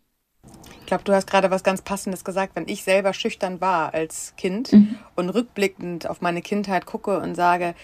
Ich 0.81 0.87
glaube, 0.87 1.05
du 1.05 1.15
hast 1.15 1.27
gerade 1.27 1.51
was 1.51 1.63
ganz 1.63 1.81
Passendes 1.81 2.25
gesagt. 2.25 2.55
Wenn 2.55 2.69
ich 2.69 2.83
selber 2.83 3.15
schüchtern 3.15 3.61
war 3.61 3.95
als 3.95 4.35
Kind 4.37 4.73
mhm. 4.73 4.97
und 5.17 5.31
rückblickend 5.31 6.09
auf 6.09 6.21
meine 6.21 6.43
Kindheit 6.43 6.85
gucke 6.85 7.19
und 7.21 7.35
sage, 7.35 7.75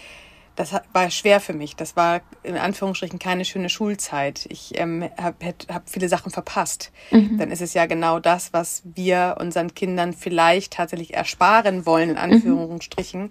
das 0.58 0.74
war 0.92 1.08
schwer 1.10 1.38
für 1.38 1.52
mich. 1.52 1.76
Das 1.76 1.94
war 1.94 2.20
in 2.42 2.56
Anführungsstrichen 2.56 3.20
keine 3.20 3.44
schöne 3.44 3.68
Schulzeit. 3.68 4.44
Ich 4.48 4.72
ähm, 4.76 5.08
habe 5.16 5.54
hab 5.72 5.88
viele 5.88 6.08
Sachen 6.08 6.32
verpasst. 6.32 6.90
Mhm. 7.12 7.38
Dann 7.38 7.52
ist 7.52 7.62
es 7.62 7.74
ja 7.74 7.86
genau 7.86 8.18
das, 8.18 8.52
was 8.52 8.82
wir 8.84 9.36
unseren 9.38 9.72
Kindern 9.74 10.12
vielleicht 10.12 10.72
tatsächlich 10.72 11.14
ersparen 11.14 11.86
wollen, 11.86 12.10
in 12.10 12.16
mhm. 12.16 12.22
Anführungsstrichen. 12.22 13.22
Mhm. 13.22 13.30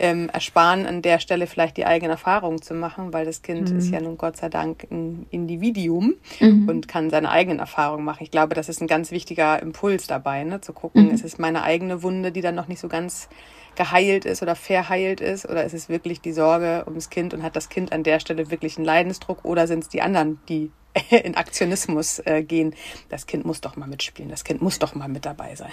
Ähm, 0.00 0.28
ersparen 0.30 0.86
an 0.86 1.02
der 1.02 1.20
Stelle 1.20 1.46
vielleicht 1.46 1.76
die 1.76 1.86
eigene 1.86 2.10
Erfahrung 2.10 2.60
zu 2.60 2.74
machen, 2.74 3.12
weil 3.12 3.24
das 3.24 3.42
Kind 3.42 3.70
mhm. 3.70 3.78
ist 3.78 3.90
ja 3.90 4.00
nun 4.00 4.18
Gott 4.18 4.36
sei 4.36 4.48
Dank 4.48 4.88
ein 4.90 5.26
Individuum 5.30 6.14
mhm. 6.40 6.68
und 6.68 6.88
kann 6.88 7.08
seine 7.10 7.30
eigenen 7.30 7.60
Erfahrungen 7.60 8.04
machen. 8.04 8.24
Ich 8.24 8.32
glaube, 8.32 8.56
das 8.56 8.68
ist 8.68 8.80
ein 8.80 8.88
ganz 8.88 9.12
wichtiger 9.12 9.62
Impuls 9.62 10.08
dabei, 10.08 10.42
ne? 10.42 10.60
zu 10.60 10.72
gucken, 10.72 11.04
mhm. 11.04 11.10
ist 11.14 11.24
es 11.24 11.38
meine 11.38 11.62
eigene 11.62 12.02
Wunde, 12.02 12.32
die 12.32 12.40
dann 12.40 12.56
noch 12.56 12.66
nicht 12.66 12.80
so 12.80 12.88
ganz 12.88 13.28
geheilt 13.76 14.24
ist 14.24 14.42
oder 14.42 14.54
verheilt 14.54 15.20
ist? 15.20 15.48
Oder 15.48 15.64
ist 15.64 15.74
es 15.74 15.88
wirklich 15.88 16.20
die 16.20 16.32
Sorge 16.32 16.84
ums 16.86 17.10
Kind 17.10 17.34
und 17.34 17.42
hat 17.42 17.56
das 17.56 17.68
Kind 17.68 17.92
an 17.92 18.02
der 18.02 18.20
Stelle 18.20 18.50
wirklich 18.50 18.76
einen 18.76 18.86
Leidensdruck? 18.86 19.44
Oder 19.44 19.66
sind 19.66 19.84
es 19.84 19.88
die 19.88 20.02
anderen, 20.02 20.38
die 20.48 20.70
in 21.24 21.34
Aktionismus 21.34 22.20
äh, 22.24 22.42
gehen. 22.42 22.74
Das 23.08 23.26
Kind 23.26 23.44
muss 23.44 23.60
doch 23.60 23.76
mal 23.76 23.88
mitspielen, 23.88 24.30
das 24.30 24.44
Kind 24.44 24.62
muss 24.62 24.78
doch 24.78 24.94
mal 24.94 25.08
mit 25.08 25.24
dabei 25.24 25.54
sein. 25.54 25.72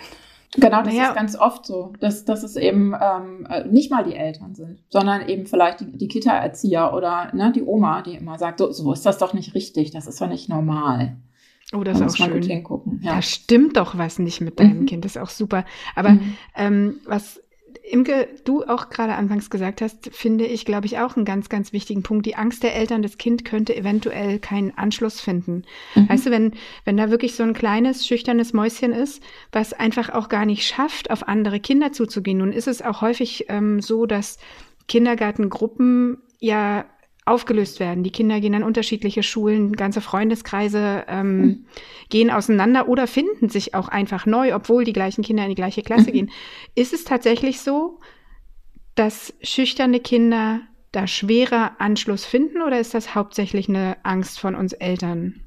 Genau, 0.56 0.84
das 0.84 0.94
naja. 0.94 1.10
ist 1.10 1.16
ganz 1.16 1.36
oft 1.38 1.66
so, 1.66 1.94
dass, 2.02 2.26
dass 2.26 2.44
es 2.44 2.58
eben 2.58 2.94
ähm, 3.00 3.48
äh, 3.50 3.64
nicht 3.66 3.90
mal 3.90 4.04
die 4.04 4.16
Eltern 4.16 4.54
sind, 4.54 4.80
sondern 4.90 5.30
eben 5.30 5.46
vielleicht 5.46 5.80
die, 5.80 5.98
die 5.98 6.10
Kita-Erzieher 6.10 6.94
oder 6.94 7.34
ne, 7.34 7.54
die 7.56 7.64
Oma, 7.64 8.02
die 8.02 8.16
immer 8.16 8.38
sagt, 8.38 8.60
so, 8.60 8.70
so 8.72 8.92
ist 8.92 9.06
das 9.06 9.18
doch 9.18 9.34
nicht 9.34 9.56
richtig, 9.56 9.92
das 9.92 10.08
ist 10.08 10.20
doch 10.20 10.28
nicht 10.28 10.50
normal. 10.50 11.16
Oh, 11.74 11.86
das 11.86 12.00
da 12.00 12.06
ist 12.06 12.20
auch 12.20 12.26
schön. 12.26 12.42
Hingucken. 12.42 13.00
Ja. 13.02 13.16
Da 13.16 13.22
stimmt 13.22 13.78
doch 13.78 13.98
was 13.98 14.20
nicht 14.20 14.42
mit 14.42 14.60
deinem 14.60 14.82
mhm. 14.82 14.86
Kind, 14.88 15.06
das 15.06 15.16
ist 15.16 15.22
auch 15.22 15.30
super. 15.30 15.64
Aber 15.96 16.10
mhm. 16.10 16.36
ähm, 16.58 17.00
was 17.06 17.42
Imke, 17.92 18.28
du 18.46 18.64
auch 18.64 18.90
gerade 18.90 19.16
anfangs 19.16 19.50
gesagt 19.50 19.82
hast, 19.82 20.10
finde 20.14 20.46
ich, 20.46 20.66
glaube 20.66 20.86
ich, 20.86 21.00
auch 21.00 21.16
einen 21.16 21.26
ganz, 21.26 21.50
ganz 21.50 21.74
wichtigen 21.74 22.04
Punkt. 22.04 22.26
Die 22.26 22.36
Angst 22.36 22.64
der 22.64 22.76
Eltern, 22.76 23.02
das 23.02 23.18
Kind 23.18 23.46
könnte 23.46 23.76
eventuell 23.76 24.40
keinen 24.40 24.78
Anschluss 24.78 25.20
finden. 25.20 25.64
Mhm. 25.96 26.10
Weißt 26.10 26.26
du, 26.26 26.32
wenn, 26.32 26.54
wenn 26.86 26.98
da 26.98 27.12
wirklich 27.12 27.36
so 27.36 27.44
ein 27.44 27.54
kleines, 27.54 28.08
schüchternes 28.08 28.54
Mäuschen 28.54 28.94
ist, 28.94 29.22
was 29.52 29.74
einfach 29.74 30.10
auch 30.10 30.30
gar 30.30 30.46
nicht 30.46 30.66
schafft, 30.66 31.12
auf 31.12 31.28
andere 31.28 31.60
Kinder 31.60 31.92
zuzugehen. 31.92 32.40
Nun 32.40 32.54
ist 32.54 32.68
es 32.68 32.82
auch 32.82 33.02
häufig 33.02 33.46
ähm, 33.50 33.82
so, 33.82 34.06
dass 34.06 34.38
Kindergartengruppen 34.88 36.18
ja 36.40 36.86
aufgelöst 37.26 37.80
werden. 37.80 38.04
Die 38.04 38.12
Kinder 38.12 38.40
gehen 38.40 38.56
an 38.56 38.64
unterschiedliche 38.64 39.24
Schulen, 39.24 39.74
ganze 39.74 40.02
Freundeskreise 40.02 41.06
ähm, 41.08 41.38
mhm. 41.38 41.66
gehen 42.10 42.32
auseinander 42.32 42.90
oder 42.90 43.08
finden 43.08 43.50
sich 43.50 43.76
auch 43.76 43.88
einfach 43.88 44.26
neu, 44.26 44.56
obwohl 44.56 44.84
die 44.84 44.94
gleichen 44.94 45.24
Kinder 45.24 45.44
in 45.44 45.50
die 45.50 45.56
gleiche 45.56 45.84
Klasse 45.84 46.10
mhm. 46.10 46.14
gehen. 46.14 46.32
Ist 46.76 46.94
es 46.94 47.04
tatsächlich 47.04 47.62
so, 47.62 48.00
dass 48.96 49.34
schüchterne 49.42 50.00
Kinder 50.00 50.62
da 50.92 51.08
schwerer 51.08 51.74
Anschluss 51.80 52.26
finden 52.26 52.62
oder 52.62 52.80
ist 52.80 52.94
das 52.94 53.16
hauptsächlich 53.16 53.70
eine 53.70 53.98
Angst 54.04 54.40
von 54.40 54.56
uns 54.56 54.74
Eltern? 54.74 55.42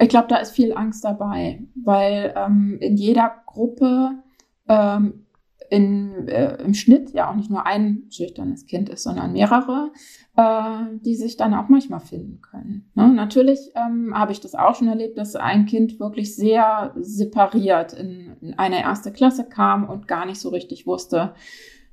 Ich 0.00 0.08
glaube, 0.08 0.26
da 0.28 0.36
ist 0.36 0.56
viel 0.56 0.72
Angst 0.72 1.04
dabei, 1.04 1.62
weil 1.74 2.34
ähm, 2.36 2.78
in 2.80 2.96
jeder 2.96 3.42
Gruppe 3.46 4.22
ähm, 4.68 5.26
in, 5.72 6.28
äh, 6.28 6.62
im 6.62 6.74
Schnitt 6.74 7.14
ja 7.14 7.30
auch 7.30 7.34
nicht 7.34 7.48
nur 7.48 7.64
ein 7.64 8.02
schüchternes 8.10 8.66
Kind 8.66 8.90
ist, 8.90 9.04
sondern 9.04 9.32
mehrere, 9.32 9.90
äh, 10.36 10.98
die 11.00 11.14
sich 11.14 11.38
dann 11.38 11.54
auch 11.54 11.70
manchmal 11.70 12.00
finden 12.00 12.42
können. 12.42 12.90
Ne? 12.94 13.08
Natürlich 13.08 13.70
ähm, 13.74 14.12
habe 14.14 14.32
ich 14.32 14.40
das 14.40 14.54
auch 14.54 14.74
schon 14.74 14.88
erlebt, 14.88 15.16
dass 15.16 15.34
ein 15.34 15.64
Kind 15.64 15.98
wirklich 15.98 16.36
sehr 16.36 16.92
separiert 17.00 17.94
in, 17.94 18.36
in 18.42 18.58
eine 18.58 18.82
erste 18.82 19.12
Klasse 19.12 19.48
kam 19.48 19.88
und 19.88 20.06
gar 20.06 20.26
nicht 20.26 20.40
so 20.40 20.50
richtig 20.50 20.86
wusste, 20.86 21.32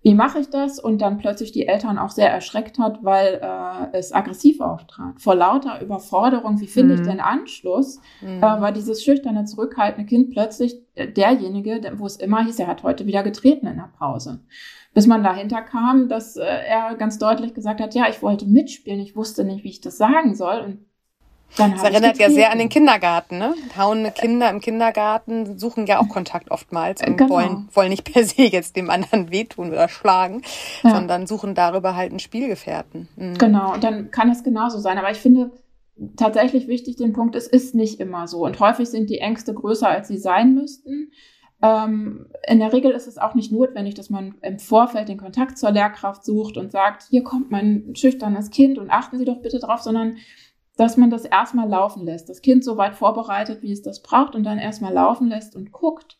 wie 0.01 0.13
mache 0.13 0.39
ich 0.39 0.49
das? 0.49 0.79
Und 0.79 1.01
dann 1.01 1.17
plötzlich 1.17 1.51
die 1.51 1.67
Eltern 1.67 1.97
auch 1.97 2.09
sehr 2.09 2.31
erschreckt 2.31 2.79
hat, 2.79 3.03
weil 3.03 3.41
äh, 3.41 3.97
es 3.97 4.13
aggressiv 4.13 4.61
auftrat. 4.61 5.19
Vor 5.19 5.35
lauter 5.35 5.81
Überforderung, 5.81 6.61
wie 6.61 6.67
finde 6.67 6.95
mhm. 6.95 7.01
ich 7.01 7.07
denn 7.07 7.19
Anschluss, 7.19 7.99
mhm. 8.21 8.37
äh, 8.37 8.41
war 8.41 8.71
dieses 8.71 9.03
schüchterne, 9.03 9.43
zurückhaltende 9.43 10.07
Kind 10.07 10.31
plötzlich 10.31 10.81
derjenige, 10.95 11.81
wo 11.97 12.05
es 12.05 12.17
immer 12.17 12.43
hieß, 12.45 12.59
er 12.59 12.67
hat 12.67 12.83
heute 12.83 13.05
wieder 13.05 13.23
getreten 13.23 13.67
in 13.67 13.75
der 13.75 13.91
Pause. 13.97 14.41
Bis 14.93 15.05
man 15.05 15.23
dahinter 15.23 15.61
kam, 15.61 16.09
dass 16.09 16.35
äh, 16.35 16.43
er 16.43 16.95
ganz 16.95 17.17
deutlich 17.17 17.53
gesagt 17.53 17.79
hat, 17.79 17.93
ja, 17.93 18.07
ich 18.09 18.21
wollte 18.21 18.45
mitspielen, 18.45 18.99
ich 18.99 19.15
wusste 19.15 19.43
nicht, 19.43 19.63
wie 19.63 19.69
ich 19.69 19.81
das 19.81 19.97
sagen 19.97 20.33
soll. 20.33 20.61
Und 20.61 20.88
dann 21.57 21.71
das 21.71 21.83
erinnert 21.83 22.17
ja 22.17 22.29
sehr 22.29 22.51
an 22.51 22.59
den 22.59 22.69
Kindergarten, 22.69 23.37
ne? 23.37 23.53
Hauende 23.77 24.11
Kinder 24.11 24.49
im 24.49 24.59
Kindergarten 24.59 25.57
suchen 25.57 25.87
ja 25.87 25.99
auch 25.99 26.07
Kontakt 26.07 26.51
oftmals 26.51 27.01
und 27.05 27.17
genau. 27.17 27.29
wollen, 27.29 27.69
wollen 27.73 27.89
nicht 27.89 28.11
per 28.11 28.23
se 28.25 28.43
jetzt 28.43 28.75
dem 28.75 28.89
anderen 28.89 29.31
wehtun 29.31 29.71
oder 29.71 29.89
schlagen, 29.89 30.41
ja. 30.83 30.91
sondern 30.91 31.27
suchen 31.27 31.55
darüber 31.55 31.95
halt 31.95 32.11
einen 32.11 32.19
Spielgefährten. 32.19 33.07
Mhm. 33.15 33.37
Genau, 33.37 33.73
und 33.73 33.83
dann 33.83 34.11
kann 34.11 34.29
es 34.29 34.43
genauso 34.43 34.79
sein. 34.79 34.97
Aber 34.97 35.11
ich 35.11 35.17
finde 35.17 35.51
tatsächlich 36.15 36.67
wichtig 36.67 36.95
den 36.95 37.13
Punkt, 37.13 37.35
es 37.35 37.47
ist 37.47 37.75
nicht 37.75 37.99
immer 37.99 38.27
so. 38.27 38.45
Und 38.45 38.59
häufig 38.59 38.89
sind 38.89 39.09
die 39.09 39.19
Ängste 39.19 39.53
größer, 39.53 39.87
als 39.87 40.07
sie 40.07 40.17
sein 40.17 40.53
müssten. 40.53 41.11
Ähm, 41.61 42.27
in 42.47 42.59
der 42.59 42.71
Regel 42.71 42.91
ist 42.91 43.07
es 43.07 43.17
auch 43.17 43.35
nicht 43.35 43.51
notwendig, 43.51 43.95
dass 43.95 44.09
man 44.09 44.35
im 44.41 44.59
Vorfeld 44.59 45.09
den 45.09 45.17
Kontakt 45.17 45.57
zur 45.57 45.71
Lehrkraft 45.71 46.23
sucht 46.23 46.57
und 46.57 46.71
sagt, 46.71 47.03
hier 47.09 47.23
kommt 47.23 47.51
mein 47.51 47.93
schüchternes 47.95 48.49
Kind 48.49 48.77
und 48.77 48.89
achten 48.89 49.17
Sie 49.17 49.25
doch 49.25 49.41
bitte 49.41 49.59
drauf, 49.59 49.81
sondern 49.81 50.17
dass 50.79 50.95
man 50.95 51.09
das 51.09 51.25
erstmal 51.25 51.67
laufen 51.67 52.05
lässt, 52.05 52.29
das 52.29 52.41
Kind 52.41 52.63
so 52.63 52.77
weit 52.77 52.95
vorbereitet, 52.95 53.61
wie 53.61 53.71
es 53.71 53.81
das 53.81 54.01
braucht 54.01 54.33
und 54.33 54.43
dann 54.43 54.57
erstmal 54.57 54.93
laufen 54.93 55.27
lässt 55.27 55.55
und 55.55 55.73
guckt. 55.73 56.17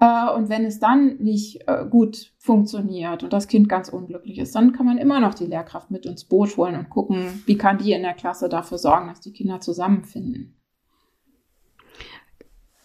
Äh, 0.00 0.30
und 0.30 0.48
wenn 0.48 0.64
es 0.64 0.78
dann 0.78 1.16
nicht 1.16 1.66
äh, 1.66 1.84
gut 1.90 2.32
funktioniert 2.38 3.24
und 3.24 3.32
das 3.32 3.48
Kind 3.48 3.68
ganz 3.68 3.88
unglücklich 3.88 4.38
ist, 4.38 4.54
dann 4.54 4.72
kann 4.72 4.86
man 4.86 4.98
immer 4.98 5.18
noch 5.18 5.34
die 5.34 5.46
Lehrkraft 5.46 5.90
mit 5.90 6.06
ins 6.06 6.24
Boot 6.24 6.56
holen 6.56 6.76
und 6.76 6.88
gucken, 6.88 7.42
wie 7.46 7.58
kann 7.58 7.78
die 7.78 7.92
in 7.92 8.02
der 8.02 8.14
Klasse 8.14 8.48
dafür 8.48 8.78
sorgen, 8.78 9.08
dass 9.08 9.20
die 9.20 9.32
Kinder 9.32 9.60
zusammenfinden. 9.60 10.54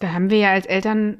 Da 0.00 0.12
haben 0.12 0.30
wir 0.30 0.38
ja 0.38 0.50
als 0.50 0.66
Eltern 0.66 1.18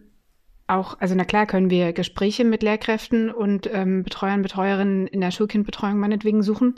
auch, 0.67 0.99
also 0.99 1.15
na 1.15 1.25
klar 1.25 1.47
können 1.47 1.71
wir 1.71 1.93
Gespräche 1.93 2.45
mit 2.45 2.65
Lehrkräften 2.65 3.31
und 3.31 3.71
ähm, 3.73 4.03
Betreuern, 4.03 4.43
Betreuerinnen 4.43 5.07
in 5.07 5.21
der 5.21 5.31
Schulkindbetreuung 5.31 5.99
meinetwegen 5.99 6.43
suchen. 6.43 6.75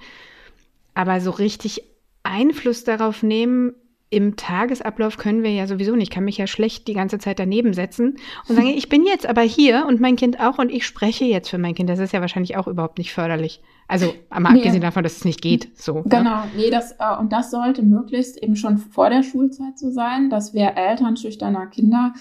Aber 0.92 1.20
so 1.20 1.30
richtig 1.30 1.93
Einfluss 2.24 2.84
darauf 2.84 3.22
nehmen, 3.22 3.74
im 4.14 4.36
Tagesablauf 4.36 5.16
können 5.16 5.42
wir 5.42 5.50
ja 5.50 5.66
sowieso 5.66 5.96
nicht. 5.96 6.04
Ich 6.04 6.10
kann 6.10 6.24
mich 6.24 6.38
ja 6.38 6.46
schlecht 6.46 6.86
die 6.86 6.94
ganze 6.94 7.18
Zeit 7.18 7.38
daneben 7.38 7.74
setzen 7.74 8.16
und 8.48 8.54
sagen, 8.54 8.68
ich 8.68 8.88
bin 8.88 9.04
jetzt 9.04 9.26
aber 9.26 9.40
hier 9.40 9.86
und 9.88 10.00
mein 10.00 10.16
Kind 10.16 10.38
auch 10.40 10.58
und 10.58 10.70
ich 10.70 10.86
spreche 10.86 11.24
jetzt 11.24 11.48
für 11.48 11.58
mein 11.58 11.74
Kind. 11.74 11.90
Das 11.90 11.98
ist 11.98 12.12
ja 12.12 12.20
wahrscheinlich 12.20 12.56
auch 12.56 12.68
überhaupt 12.68 12.98
nicht 12.98 13.12
förderlich. 13.12 13.60
Also 13.88 14.14
mal 14.30 14.52
nee. 14.52 14.60
abgesehen 14.60 14.82
davon, 14.82 15.02
dass 15.02 15.16
es 15.16 15.24
nicht 15.24 15.42
geht. 15.42 15.76
So, 15.76 15.94
ne? 15.94 16.04
genau, 16.04 16.44
ne? 16.44 16.50
nee, 16.56 16.70
das, 16.70 16.92
äh, 16.92 17.16
und 17.18 17.32
das 17.32 17.50
sollte 17.50 17.82
möglichst 17.82 18.40
eben 18.40 18.56
schon 18.56 18.78
vor 18.78 19.10
der 19.10 19.22
Schulzeit 19.22 19.78
so 19.78 19.90
sein, 19.90 20.30
dass 20.30 20.54
wir 20.54 20.76
Eltern 20.76 21.16
schüchterner 21.16 21.66
Kinder 21.66 22.14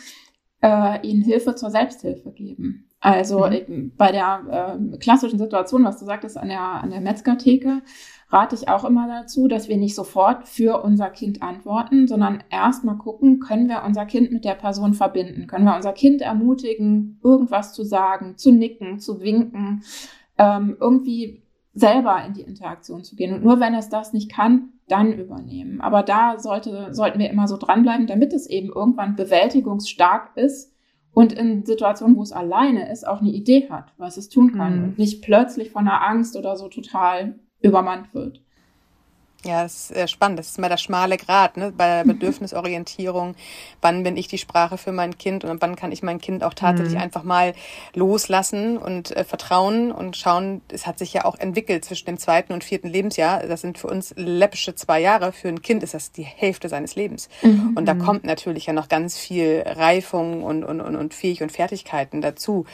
äh, 0.61 1.05
ihnen 1.07 1.21
Hilfe 1.21 1.55
zur 1.55 1.69
Selbsthilfe 1.69 2.31
geben. 2.31 2.89
Also 2.99 3.45
mhm. 3.45 3.91
bei 3.97 4.11
der 4.11 4.77
äh, 4.93 4.97
klassischen 4.97 5.37
Situation, 5.37 5.83
was 5.83 5.99
du 5.99 6.05
sagtest, 6.05 6.37
an 6.37 6.47
der, 6.47 6.61
an 6.61 6.89
der 6.89 7.01
Metzgertheke, 7.01 7.81
rate 8.33 8.55
ich 8.55 8.67
auch 8.67 8.83
immer 8.83 9.07
dazu, 9.07 9.47
dass 9.47 9.69
wir 9.69 9.77
nicht 9.77 9.93
sofort 9.93 10.47
für 10.47 10.83
unser 10.83 11.09
Kind 11.09 11.43
antworten, 11.43 12.07
sondern 12.07 12.43
erst 12.49 12.83
mal 12.83 12.95
gucken, 12.95 13.39
können 13.39 13.69
wir 13.69 13.83
unser 13.85 14.05
Kind 14.05 14.31
mit 14.31 14.43
der 14.43 14.55
Person 14.55 14.95
verbinden? 14.95 15.45
Können 15.45 15.65
wir 15.65 15.75
unser 15.75 15.93
Kind 15.93 16.21
ermutigen, 16.21 17.19
irgendwas 17.23 17.73
zu 17.73 17.83
sagen, 17.83 18.35
zu 18.37 18.51
nicken, 18.51 18.99
zu 18.99 19.21
winken, 19.21 19.83
ähm, 20.39 20.75
irgendwie 20.79 21.43
selber 21.75 22.23
in 22.25 22.33
die 22.33 22.41
Interaktion 22.41 23.03
zu 23.03 23.15
gehen? 23.15 23.35
Und 23.35 23.43
nur 23.43 23.59
wenn 23.59 23.75
es 23.75 23.89
das 23.89 24.13
nicht 24.13 24.31
kann, 24.31 24.69
dann 24.87 25.13
übernehmen. 25.13 25.79
Aber 25.79 26.01
da 26.01 26.39
sollte, 26.39 26.93
sollten 26.93 27.19
wir 27.19 27.29
immer 27.29 27.47
so 27.47 27.57
dranbleiben, 27.57 28.07
damit 28.07 28.33
es 28.33 28.49
eben 28.49 28.69
irgendwann 28.69 29.15
bewältigungsstark 29.15 30.35
ist 30.35 30.73
und 31.13 31.33
in 31.33 31.65
Situationen, 31.65 32.17
wo 32.17 32.23
es 32.23 32.31
alleine 32.31 32.91
ist, 32.91 33.07
auch 33.07 33.21
eine 33.21 33.29
Idee 33.29 33.69
hat, 33.69 33.93
was 33.97 34.17
es 34.17 34.29
tun 34.29 34.53
kann 34.53 34.77
mhm. 34.77 34.83
und 34.83 34.97
nicht 34.97 35.21
plötzlich 35.21 35.69
von 35.69 35.87
einer 35.87 36.05
Angst 36.05 36.35
oder 36.35 36.57
so 36.57 36.67
total 36.67 37.35
übermannt 37.63 38.13
wird. 38.13 38.39
Ja, 39.45 39.63
das 39.63 39.91
ist 39.91 40.11
spannend. 40.11 40.39
Das 40.39 40.49
ist 40.49 40.57
immer 40.57 40.69
der 40.69 40.77
schmale 40.77 41.17
Grat 41.17 41.57
ne? 41.57 41.73
bei 41.75 41.85
der 41.85 42.03
mhm. 42.05 42.19
Bedürfnisorientierung. 42.19 43.35
Wann 43.81 44.03
bin 44.03 44.15
ich 44.15 44.27
die 44.27 44.37
Sprache 44.37 44.77
für 44.77 44.91
mein 44.91 45.17
Kind 45.17 45.43
und 45.43 45.61
wann 45.61 45.75
kann 45.75 45.91
ich 45.91 46.01
mein 46.01 46.19
Kind 46.19 46.43
auch 46.43 46.53
tatsächlich 46.53 46.95
mhm. 46.95 47.01
einfach 47.01 47.23
mal 47.23 47.53
loslassen 47.93 48.77
und 48.77 49.15
äh, 49.15 49.23
vertrauen 49.25 49.91
und 49.91 50.15
schauen. 50.15 50.61
Es 50.69 50.87
hat 50.87 50.97
sich 50.97 51.11
ja 51.13 51.25
auch 51.25 51.37
entwickelt 51.37 51.83
zwischen 51.83 52.05
dem 52.05 52.17
zweiten 52.17 52.53
und 52.53 52.63
vierten 52.63 52.87
Lebensjahr. 52.87 53.45
Das 53.45 53.61
sind 53.61 53.77
für 53.77 53.87
uns 53.87 54.13
läppische 54.15 54.75
zwei 54.75 55.01
Jahre. 55.01 55.33
Für 55.33 55.49
ein 55.49 55.61
Kind 55.61 55.83
ist 55.83 55.93
das 55.93 56.11
die 56.11 56.23
Hälfte 56.23 56.69
seines 56.69 56.95
Lebens. 56.95 57.27
Mhm. 57.41 57.73
Und 57.75 57.85
da 57.85 57.95
kommt 57.95 58.23
natürlich 58.23 58.67
ja 58.67 58.73
noch 58.73 58.87
ganz 58.87 59.17
viel 59.17 59.63
Reifung 59.65 60.43
und, 60.43 60.63
und, 60.63 60.79
und, 60.79 60.95
und 60.95 61.13
Fähig 61.13 61.43
und 61.43 61.51
Fertigkeiten 61.51 62.21
dazu. 62.21 62.65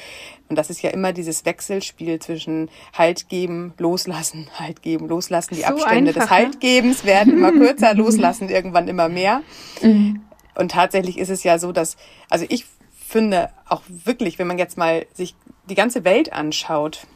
Und 0.50 0.56
das 0.56 0.72
ist 0.72 0.82
ja 0.82 0.90
immer 0.90 1.14
dieses 1.14 1.46
Wechselspiel 1.46 2.20
zwischen 2.20 2.70
Halt 2.94 3.30
geben, 3.30 3.74
loslassen, 3.78 4.50
Halt 4.60 4.82
geben, 4.82 5.08
loslassen. 5.08 5.56
Die 5.56 5.62
so 5.62 5.68
Abstände 5.68 6.10
einfach, 6.10 6.24
des 6.24 6.30
Haltgebens 6.32 7.06
werden 7.06 7.34
immer 7.34 7.52
kürzer, 7.52 7.94
loslassen 7.94 8.50
irgendwann 8.50 8.88
immer 8.88 9.10
mehr. 9.10 9.42
Mhm. 9.82 10.22
Und 10.56 10.72
tatsächlich 10.72 11.18
ist 11.18 11.30
es 11.30 11.44
ja 11.44 11.60
so, 11.60 11.72
dass, 11.72 11.96
also 12.30 12.46
ich 12.50 12.66
finde 12.92 13.50
auch 13.68 13.82
wirklich, 13.88 14.40
wenn 14.40 14.48
man 14.48 14.58
jetzt 14.58 14.78
mal 14.78 15.06
sich 15.14 15.36
die 15.70 15.76
ganze 15.76 16.04
Welt 16.04 16.34
anschaut, 16.34 17.08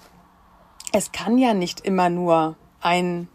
es 0.91 1.11
kann 1.11 1.37
ja 1.37 1.53
nicht 1.53 1.81
immer 1.81 2.09
nur 2.09 2.55
ein 2.81 3.27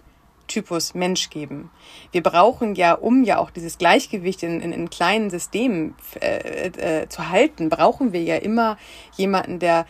Typus 0.49 0.95
Mensch 0.95 1.31
geben. 1.31 1.71
Wir 2.11 2.23
brauchen 2.23 2.75
ja, 2.75 2.95
um 2.95 3.23
ja 3.23 3.39
auch 3.39 3.51
dieses 3.51 3.79
Gleichgewicht 3.79 4.43
in, 4.43 4.61
in, 4.61 4.73
in 4.73 4.91
kleinen 4.91 5.31
Systemen 5.31 5.95
äh, 6.21 6.67
äh, 6.67 7.09
zu 7.09 7.29
halten, 7.29 7.69
brauchen 7.69 8.13
wir 8.13 8.23
ja 8.23 8.37
immer 8.37 8.77
jemanden, 9.17 9.59
der 9.61 9.87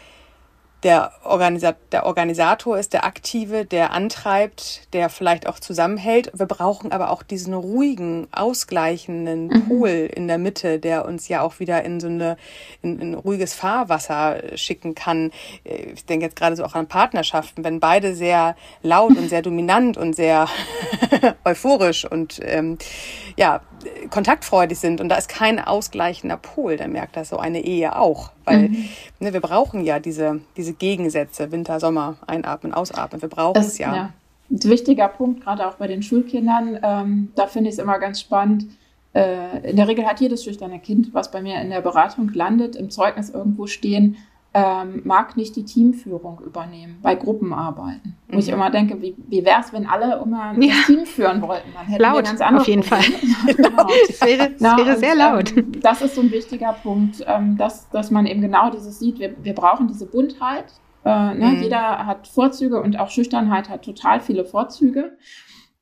der, 0.85 1.11
Organisa 1.25 1.75
der 1.91 2.07
Organisator 2.07 2.79
ist, 2.79 2.93
der 2.93 3.05
Aktive, 3.05 3.65
der 3.65 3.93
antreibt, 3.93 4.93
der 4.93 5.09
vielleicht 5.09 5.49
auch 5.49 5.59
zusammenhält. 5.59 6.31
Wir 6.35 6.47
brauchen 6.47 6.93
aber 6.93 7.11
auch 7.11 7.23
diesen 7.23 7.53
ruhigen, 7.53 8.29
ausgleichenden 8.31 9.49
mhm. 9.49 9.69
Pol 9.69 9.89
in 9.89 10.29
der 10.29 10.39
Mitte, 10.39 10.79
der 10.79 11.05
uns 11.05 11.27
ja 11.29 11.43
auch 11.43 11.59
wieder 11.59 11.85
in 11.85 11.99
so 11.99 12.07
eine, 12.07 12.37
in, 12.83 13.01
in 13.01 13.15
ruhiges 13.15 13.55
Fahrwasser 13.55 14.57
schicken 14.57 14.95
kann. 14.95 15.33
Ich 15.65 16.05
denke 16.05 16.27
jetzt 16.27 16.37
gerade 16.37 16.55
so 16.55 16.65
auch 16.65 16.75
an 16.75 16.87
Partnerschaften, 16.87 17.65
wenn 17.65 17.81
beide 17.81 18.15
sehr 18.15 18.55
laut 18.83 19.17
und 19.17 19.29
sehr 19.29 19.43
dominant 19.43 19.97
und 19.97 20.15
sehr 20.15 20.49
euphorisch 21.45 22.05
und 22.05 22.41
ähm, 22.43 22.79
ja, 23.37 23.63
kontaktfreudig 24.11 24.79
sind 24.79 25.01
und 25.01 25.09
da 25.09 25.17
ist 25.17 25.29
kein 25.29 25.59
ausgleichender 25.61 26.37
Pol, 26.37 26.77
dann 26.77 26.93
merkt 26.93 27.17
das 27.17 27.29
so 27.29 27.39
eine 27.39 27.65
Ehe 27.65 27.97
auch. 27.97 28.31
Weil 28.45 28.71
mhm. 28.71 28.89
ne, 29.21 29.33
wir 29.33 29.41
brauchen 29.41 29.85
ja 29.85 29.99
diese, 30.01 30.41
diese 30.57 30.73
Gegensätze, 30.73 31.53
Winter, 31.53 31.81
Sommer, 31.81 32.17
einatmen, 32.27 32.73
ausatmen. 32.73 33.23
Wir 33.23 33.29
brauchen 33.29 33.61
es 33.61 33.79
ja. 33.79 33.95
ja. 33.95 34.13
Ein 34.51 34.65
wichtiger 34.65 35.09
Punkt, 35.09 35.45
gerade 35.45 35.67
auch 35.67 35.75
bei 35.75 35.87
den 35.87 36.03
Schulkindern, 36.03 36.79
ähm, 36.83 37.33
da 37.35 37.47
finde 37.47 37.69
ich 37.69 37.75
es 37.77 37.79
immer 37.79 37.99
ganz 37.99 38.21
spannend. 38.21 38.67
Äh, 39.15 39.71
in 39.71 39.77
der 39.77 39.89
Regel 39.89 40.07
hat 40.07 40.21
jedes 40.21 40.45
schüchterne 40.45 40.79
Kind, 40.79 41.13
was 41.13 41.31
bei 41.31 41.43
mir 41.43 41.61
in 41.61 41.71
der 41.71 41.81
Beratung 41.81 42.31
landet, 42.33 42.77
im 42.77 42.91
Zeugnis 42.91 43.31
irgendwo 43.31 43.67
stehen, 43.67 44.17
ähm, 44.55 45.03
mag 45.05 45.37
nicht 45.37 45.57
die 45.57 45.65
Teamführung 45.65 46.41
übernehmen 46.41 46.99
bei 47.03 47.15
Gruppenarbeiten. 47.15 48.17
Wo 48.29 48.35
mhm. 48.35 48.39
ich 48.39 48.49
immer 48.49 48.71
denke, 48.71 49.01
wie, 49.03 49.15
wie 49.29 49.45
wäre 49.45 49.61
es, 49.61 49.73
wenn 49.73 49.87
alle 49.87 50.21
immer 50.23 50.55
ja. 50.59 50.75
das 50.75 50.87
Team 50.87 51.05
führen 51.05 51.43
wollten? 51.43 51.69
Dann 51.75 51.87
hätten 51.87 52.03
laut, 52.03 52.17
wir 52.17 52.23
ganz 52.23 52.41
andere 52.41 52.63
auf 52.63 52.69
jeden 52.69 52.83
Probleme. 52.83 53.15
Fall. 53.19 53.55
genau. 53.55 53.87
Es 54.09 54.21
wäre, 54.23 54.51
das 54.51 54.77
wäre 54.79 54.97
sehr 54.97 55.13
und, 55.13 55.19
laut. 55.19 55.57
Ähm, 55.57 55.81
das 55.83 56.03
ist 56.03 56.15
so 56.15 56.23
ein 56.23 56.31
wichtiger 56.31 56.73
Punkt, 56.73 57.23
ähm, 57.27 57.57
dass, 57.59 57.91
dass 57.91 58.11
man 58.11 58.27
eben 58.27 58.41
genau 58.41 58.71
dieses 58.71 58.99
sieht. 58.99 59.19
Wir, 59.19 59.37
wir 59.43 59.55
brauchen 59.55 59.87
diese 59.87 60.07
Buntheit. 60.07 60.73
Äh, 61.05 61.35
ne? 61.35 61.47
mhm. 61.47 61.63
Jeder 61.63 62.07
hat 62.07 62.27
Vorzüge 62.27 62.81
und 62.81 62.99
auch 62.99 63.11
Schüchternheit 63.11 63.69
hat 63.69 63.85
total 63.85 64.21
viele 64.21 64.47
Vorzüge. 64.47 65.19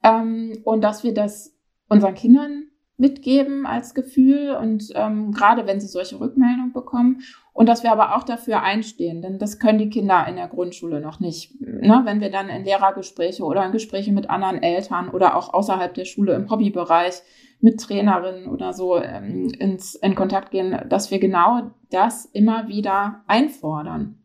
Ähm, 0.03 0.61
und 0.65 0.83
dass 0.83 1.05
wir 1.05 1.15
das 1.15 1.55
unseren 1.89 2.15
Kindern 2.15 2.65
mitgeben 2.99 3.67
als 3.67 3.95
Gefühl 3.95 4.57
und 4.61 4.91
ähm, 4.95 5.33
gerade 5.33 5.67
wenn 5.67 5.81
sie 5.81 5.87
solche 5.87 6.19
Rückmeldungen 6.19 6.73
bekommen 6.73 7.21
und 7.57 7.71
dass 7.71 7.83
wir 7.83 7.91
aber 7.91 8.15
auch 8.15 8.23
dafür 8.23 8.63
einstehen, 8.63 9.23
denn 9.23 9.39
das 9.39 9.59
können 9.59 9.79
die 9.79 9.89
Kinder 9.89 10.27
in 10.29 10.37
der 10.37 10.47
Grundschule 10.47 11.01
noch 11.01 11.21
nicht. 11.21 11.59
Ne? 11.59 12.03
Wenn 12.05 12.21
wir 12.21 12.31
dann 12.31 12.51
in 12.51 12.65
Lehrergespräche 12.65 13.43
oder 13.43 13.65
in 13.65 13.73
Gespräche 13.73 14.13
mit 14.13 14.29
anderen 14.29 14.63
Eltern 14.63 15.09
oder 15.09 15.35
auch 15.37 15.55
außerhalb 15.55 15.95
der 15.95 16.05
Schule 16.05 16.35
im 16.35 16.51
Hobbybereich 16.51 17.23
mit 17.61 17.81
Trainerinnen 17.81 18.49
oder 18.49 18.75
so 18.75 19.01
ähm, 19.01 19.49
ins, 19.59 19.95
in 19.95 20.15
Kontakt 20.15 20.51
gehen, 20.51 20.79
dass 20.91 21.11
wir 21.11 21.19
genau 21.19 21.71
das 21.89 22.27
immer 22.27 22.69
wieder 22.69 23.23
einfordern 23.27 24.19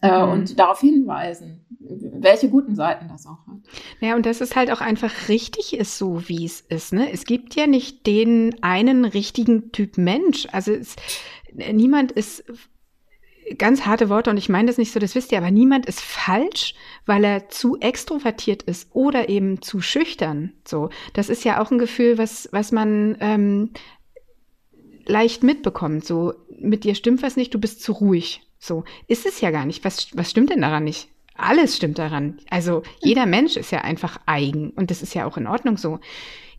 äh, 0.00 0.26
mhm. 0.26 0.32
und 0.32 0.58
darauf 0.58 0.80
hinweisen, 0.80 1.64
welche 1.78 2.48
guten 2.48 2.74
Seiten 2.74 3.06
das 3.06 3.28
auch 3.28 3.46
hat. 3.46 3.58
Ja, 4.00 4.16
und 4.16 4.26
dass 4.26 4.40
es 4.40 4.56
halt 4.56 4.72
auch 4.72 4.80
einfach 4.80 5.28
richtig 5.28 5.78
ist, 5.78 5.98
so 5.98 6.28
wie 6.28 6.44
es 6.44 6.60
ist. 6.62 6.92
Ne? 6.92 7.12
Es 7.12 7.26
gibt 7.26 7.54
ja 7.54 7.68
nicht 7.68 8.08
den 8.08 8.56
einen 8.60 9.04
richtigen 9.04 9.70
Typ 9.70 9.98
Mensch. 9.98 10.48
Also 10.50 10.72
es, 10.72 10.96
niemand 11.54 12.10
ist 12.10 12.42
ganz 13.58 13.86
harte 13.86 14.08
Worte 14.08 14.30
und 14.30 14.36
ich 14.36 14.48
meine 14.48 14.66
das 14.66 14.78
nicht 14.78 14.92
so, 14.92 15.00
das 15.00 15.14
wisst 15.14 15.32
ihr, 15.32 15.38
aber 15.38 15.50
niemand 15.50 15.86
ist 15.86 16.00
falsch, 16.00 16.74
weil 17.06 17.24
er 17.24 17.48
zu 17.48 17.78
extrovertiert 17.80 18.62
ist 18.62 18.88
oder 18.92 19.28
eben 19.28 19.62
zu 19.62 19.80
schüchtern. 19.80 20.52
So, 20.66 20.90
das 21.12 21.28
ist 21.28 21.44
ja 21.44 21.60
auch 21.60 21.70
ein 21.70 21.78
Gefühl, 21.78 22.18
was 22.18 22.48
was 22.52 22.72
man 22.72 23.16
ähm, 23.20 23.70
leicht 25.06 25.42
mitbekommt. 25.42 26.04
So, 26.04 26.34
mit 26.58 26.84
dir 26.84 26.94
stimmt 26.94 27.22
was 27.22 27.36
nicht, 27.36 27.54
du 27.54 27.58
bist 27.58 27.82
zu 27.82 27.92
ruhig. 27.92 28.42
So 28.58 28.84
ist 29.08 29.26
es 29.26 29.40
ja 29.40 29.50
gar 29.50 29.66
nicht. 29.66 29.84
Was, 29.84 30.16
was 30.16 30.30
stimmt 30.30 30.50
denn 30.50 30.60
daran 30.60 30.84
nicht? 30.84 31.08
Alles 31.34 31.76
stimmt 31.76 31.98
daran. 31.98 32.38
Also 32.50 32.82
jeder 33.02 33.26
Mensch 33.26 33.56
ist 33.56 33.72
ja 33.72 33.80
einfach 33.80 34.20
eigen 34.26 34.70
und 34.70 34.90
das 34.90 35.02
ist 35.02 35.14
ja 35.14 35.26
auch 35.26 35.36
in 35.36 35.46
Ordnung 35.46 35.76
so. 35.76 35.98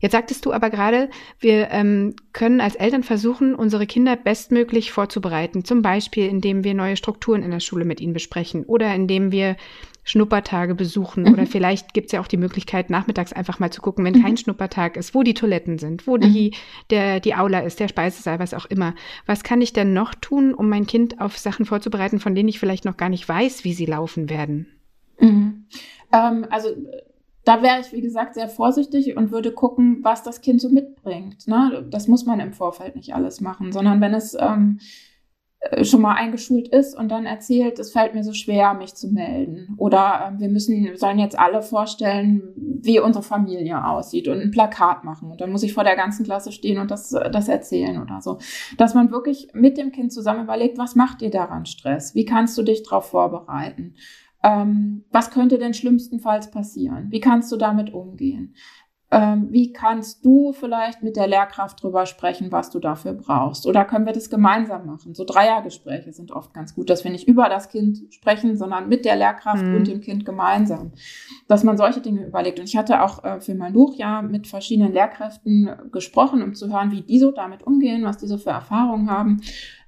Jetzt 0.04 0.12
sagtest 0.12 0.46
du 0.46 0.52
aber 0.52 0.70
gerade, 0.70 1.10
wir 1.40 1.72
ähm, 1.72 2.14
können 2.34 2.60
als 2.60 2.76
Eltern 2.76 3.04
versuchen, 3.04 3.56
unsere 3.56 3.88
Kinder 3.88 4.18
bestmöglich 4.18 4.92
vorzubereiten. 4.92 5.64
Zum 5.64 5.82
Beispiel, 5.82 6.28
indem 6.28 6.66
wir 6.66 6.74
neue 6.74 6.98
Strukturen 6.98 7.42
in 7.42 7.52
der 7.52 7.62
Schule 7.62 7.86
mit 7.86 8.02
ihnen 8.02 8.12
besprechen 8.12 8.66
oder 8.66 8.94
indem 8.94 9.32
wir 9.32 9.56
Schnuppertage 10.04 10.76
besuchen. 10.76 11.24
Mhm. 11.24 11.32
Oder 11.32 11.46
vielleicht 11.46 11.94
gibt 11.94 12.08
es 12.08 12.12
ja 12.12 12.20
auch 12.20 12.28
die 12.28 12.36
Möglichkeit, 12.36 12.90
nachmittags 12.90 13.32
einfach 13.32 13.60
mal 13.60 13.72
zu 13.72 13.82
gucken, 13.82 14.04
wenn 14.04 14.16
mhm. 14.16 14.24
kein 14.24 14.36
Schnuppertag 14.36 14.98
ist, 14.98 15.16
wo 15.16 15.24
die 15.24 15.36
Toiletten 15.36 15.78
sind, 15.80 16.06
wo 16.06 16.18
die, 16.18 16.50
mhm. 16.50 16.56
der, 16.90 17.20
die 17.22 17.36
Aula 17.36 17.60
ist, 17.62 17.80
der 17.80 17.88
Speisesaal, 17.88 18.40
was 18.40 18.54
auch 18.54 18.66
immer. 18.66 18.96
Was 19.26 19.44
kann 19.44 19.62
ich 19.62 19.72
denn 19.72 19.94
noch 19.94 20.14
tun, 20.16 20.54
um 20.54 20.68
mein 20.68 20.86
Kind 20.86 21.22
auf 21.22 21.38
Sachen 21.38 21.66
vorzubereiten, 21.66 22.20
von 22.20 22.36
denen 22.36 22.50
ich 22.50 22.60
vielleicht 22.60 22.84
noch 22.84 22.98
gar 22.98 23.08
nicht 23.08 23.30
weiß, 23.30 23.64
wie 23.64 23.74
sie 23.74 23.86
laufen 23.86 24.30
werden? 24.30 24.68
Mhm. 25.22 25.64
Ähm, 26.12 26.46
also 26.50 26.76
da 27.46 27.62
wäre 27.62 27.82
ich, 27.82 27.92
wie 27.92 28.02
gesagt, 28.02 28.36
sehr 28.36 28.48
vorsichtig 28.48 29.18
und 29.18 29.32
würde 29.32 29.52
gucken, 29.52 30.00
was 30.02 30.24
das 30.24 30.42
Kind 30.42 30.62
so 30.62 30.70
mitbringt. 30.70 31.48
Ne? 31.48 31.86
Das 31.90 32.08
muss 32.08 32.26
man 32.26 32.40
im 32.40 32.54
Vorfeld 32.54 32.96
nicht 32.96 33.14
alles 33.14 33.42
machen, 33.42 33.72
sondern 33.72 34.00
wenn 34.00 34.14
es 34.14 34.36
ähm, 34.40 34.80
äh, 35.72 35.86
schon 35.86 36.02
mal 36.02 36.16
eingeschult 36.16 36.68
ist 36.68 36.98
und 36.98 37.10
dann 37.10 37.26
erzählt, 37.26 37.80
es 37.80 37.92
fällt 37.92 38.14
mir 38.14 38.24
so 38.24 38.34
schwer, 38.34 38.74
mich 38.74 38.96
zu 38.96 39.08
melden. 39.08 39.76
Oder 39.78 40.34
äh, 40.36 40.40
wir 40.40 40.50
müssen, 40.50 40.96
sollen 40.96 41.20
jetzt 41.20 41.38
alle 41.40 41.62
vorstellen, 41.62 42.42
wie 42.56 43.00
unsere 43.00 43.24
Familie 43.24 43.86
aussieht 43.86 44.28
und 44.28 44.40
ein 44.40 44.52
Plakat 44.52 45.04
machen. 45.04 45.32
Und 45.32 45.40
dann 45.40 45.52
muss 45.52 45.64
ich 45.64 45.74
vor 45.74 45.84
der 45.84 45.96
ganzen 45.96 46.26
Klasse 46.26 46.52
stehen 46.52 46.80
und 46.80 46.92
das, 46.92 47.10
das 47.10 47.48
erzählen 47.48 48.02
oder 48.02 48.20
so. 48.22 48.40
Dass 48.78 48.94
man 48.94 49.12
wirklich 49.12 49.50
mit 49.54 49.78
dem 49.78 49.92
Kind 49.92 50.12
zusammen 50.12 50.44
überlegt, 50.44 50.78
was 50.78 50.96
macht 50.96 51.22
dir 51.22 51.30
daran 51.30 51.66
Stress? 51.66 52.14
Wie 52.14 52.26
kannst 52.26 52.58
du 52.58 52.64
dich 52.64 52.84
darauf 52.84 53.06
vorbereiten? 53.06 53.96
Ähm, 54.44 55.06
was 55.12 55.32
könnte 55.32 55.58
denn 55.58 55.74
schlimmstenfalls 55.74 56.52
passieren? 56.52 57.08
Wie 57.10 57.22
kannst 57.22 57.52
du 57.52 57.58
damit 57.58 57.94
umgehen? 57.94 58.54
Ähm, 59.14 59.50
wie 59.52 59.72
kannst 59.72 60.26
du 60.26 60.54
vielleicht 60.54 61.04
mit 61.04 61.16
der 61.16 61.28
Lehrkraft 61.28 61.84
drüber 61.84 62.08
sprechen, 62.08 62.52
was 62.52 62.72
du 62.72 62.80
dafür 62.80 63.14
brauchst? 63.14 63.68
Oder 63.68 63.86
können 63.86 64.08
wir 64.08 64.14
das 64.14 64.28
gemeinsam 64.32 64.88
machen? 64.88 65.14
So 65.14 65.24
Dreiergespräche 65.24 66.12
sind 66.12 66.32
oft 66.32 66.52
ganz 66.52 66.74
gut, 66.74 66.90
dass 66.90 67.04
wir 67.04 67.12
nicht 67.12 67.28
über 67.28 67.48
das 67.48 67.70
Kind 67.70 68.12
sprechen, 68.12 68.58
sondern 68.58 68.90
mit 68.90 69.06
der 69.06 69.16
Lehrkraft 69.16 69.64
mhm. 69.64 69.76
und 69.76 69.88
dem 69.88 70.02
Kind 70.02 70.26
gemeinsam. 70.26 70.94
Dass 71.48 71.64
man 71.64 71.78
solche 71.78 72.02
Dinge 72.02 72.26
überlegt. 72.26 72.60
Und 72.60 72.66
ich 72.66 72.76
hatte 72.76 73.04
auch 73.04 73.24
äh, 73.24 73.40
für 73.40 73.54
mein 73.54 73.74
Buch 73.74 73.94
ja 73.96 74.24
mit 74.24 74.48
verschiedenen 74.48 74.94
Lehrkräften 74.94 75.70
gesprochen, 75.92 76.42
um 76.42 76.56
zu 76.56 76.74
hören, 76.74 76.90
wie 76.90 77.02
die 77.02 77.20
so 77.20 77.32
damit 77.32 77.62
umgehen, 77.62 78.04
was 78.06 78.18
die 78.18 78.28
so 78.28 78.40
für 78.40 78.50
Erfahrungen 78.50 79.12
haben. 79.12 79.42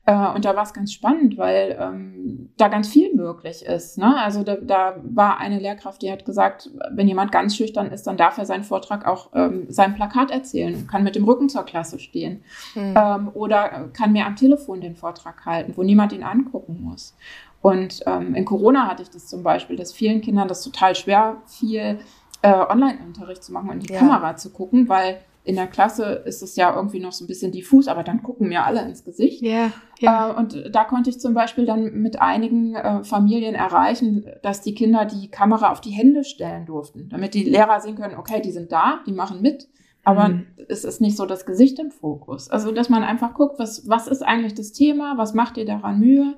Äh, 0.06 0.34
und 0.34 0.46
da 0.46 0.56
war 0.56 0.64
es 0.64 0.74
ganz 0.74 0.94
spannend, 0.94 1.38
weil 1.38 1.78
ähm, 1.80 2.50
da 2.58 2.68
ganz 2.68 2.88
viel 2.88 3.14
möglich 3.16 3.66
ist. 3.66 3.98
Ne? 3.98 4.16
Also 4.18 4.44
da, 4.44 4.56
da 4.56 4.96
war 5.04 5.40
eine 5.40 5.60
Lehrkraft, 5.60 6.02
die 6.02 6.12
hat 6.12 6.26
gesagt, 6.26 6.70
wenn 6.92 7.08
jemand 7.08 7.32
ganz 7.32 7.56
schüchtern 7.56 7.88
ist, 7.88 8.06
dann 8.06 8.18
darf 8.18 8.38
er 8.38 8.46
seinen 8.46 8.64
Vortrag 8.64 9.08
auch 9.08 9.30
ähm, 9.34 9.66
sein 9.70 9.96
Plakat 9.96 10.32
erzählen, 10.32 10.88
kann 10.88 11.04
mit 11.04 11.16
dem 11.16 11.24
Rücken 11.24 11.50
zur 11.50 11.64
Klasse 11.64 12.00
stehen 12.00 12.44
mhm. 12.76 12.94
ähm, 12.96 13.32
oder 13.34 13.90
kann 13.94 14.12
mir 14.12 14.26
am 14.26 14.36
Telefon 14.36 14.82
den 14.82 14.96
Vortrag 14.96 15.46
halten, 15.46 15.74
wo 15.76 15.84
niemand 15.84 16.14
ihn 16.14 16.24
angucken 16.24 16.82
muss. 16.82 17.16
Und 17.62 18.02
ähm, 18.06 18.36
in 18.36 18.46
Corona 18.46 18.88
hatte 18.88 19.02
ich 19.02 19.10
das 19.10 19.26
zum 19.26 19.42
Beispiel, 19.42 19.76
dass 19.76 19.92
vielen 19.92 20.22
Kindern 20.22 20.48
das 20.48 20.62
total 20.62 20.94
schwer 20.94 21.38
fiel, 21.48 21.98
äh, 22.44 22.54
Online-Unterricht 22.54 23.44
zu 23.44 23.52
machen 23.52 23.72
und 23.72 23.78
in 23.78 23.88
die 23.88 23.94
ja. 23.94 24.00
Kamera 24.00 24.36
zu 24.38 24.52
gucken, 24.52 24.88
weil 24.88 25.18
in 25.46 25.56
der 25.56 25.68
Klasse 25.68 26.24
ist 26.26 26.42
es 26.42 26.56
ja 26.56 26.76
irgendwie 26.76 27.00
noch 27.00 27.12
so 27.12 27.24
ein 27.24 27.28
bisschen 27.28 27.52
diffus, 27.52 27.88
aber 27.88 28.04
dann 28.04 28.24
gucken 28.24 28.50
mir 28.50 28.66
alle 28.66 28.82
ins 28.82 29.04
Gesicht. 29.04 29.44
Ja. 29.44 29.72
Yeah, 30.02 30.32
äh, 30.32 30.34
und 30.34 30.72
da 30.74 30.84
konnte 30.84 31.12
ich 31.12 31.20
zum 31.20 31.36
Beispiel 31.36 31.66
dann 31.66 32.02
mit 32.02 32.20
einigen 32.20 32.76
äh, 32.76 33.04
Familien 33.04 33.54
erreichen, 33.54 34.26
dass 34.42 34.62
die 34.62 34.74
Kinder 34.74 35.06
die 35.06 35.30
Kamera 35.30 35.72
auf 35.72 35.82
die 35.82 35.92
Hände 35.92 36.24
stellen 36.24 36.66
durften, 36.66 37.10
damit 37.10 37.36
die 37.36 37.44
Lehrer 37.44 37.80
sehen 37.80 37.96
können, 37.96 38.18
okay, 38.18 38.42
die 38.42 38.52
sind 38.52 38.72
da, 38.72 39.02
die 39.06 39.12
machen 39.12 39.42
mit, 39.44 39.70
aber 40.04 40.30
mhm. 40.30 40.48
es 40.68 40.84
ist 40.84 41.00
nicht 41.00 41.16
so 41.16 41.28
das 41.28 41.46
Gesicht 41.46 41.78
im 41.78 41.92
Fokus. 41.92 42.50
Also, 42.50 42.72
dass 42.72 42.90
man 42.90 43.04
einfach 43.04 43.36
guckt, 43.36 43.60
was, 43.60 43.88
was 43.88 44.08
ist 44.08 44.24
eigentlich 44.24 44.56
das 44.56 44.72
Thema, 44.72 45.18
was 45.18 45.36
macht 45.36 45.58
dir 45.58 45.66
daran 45.66 46.00
Mühe 46.00 46.36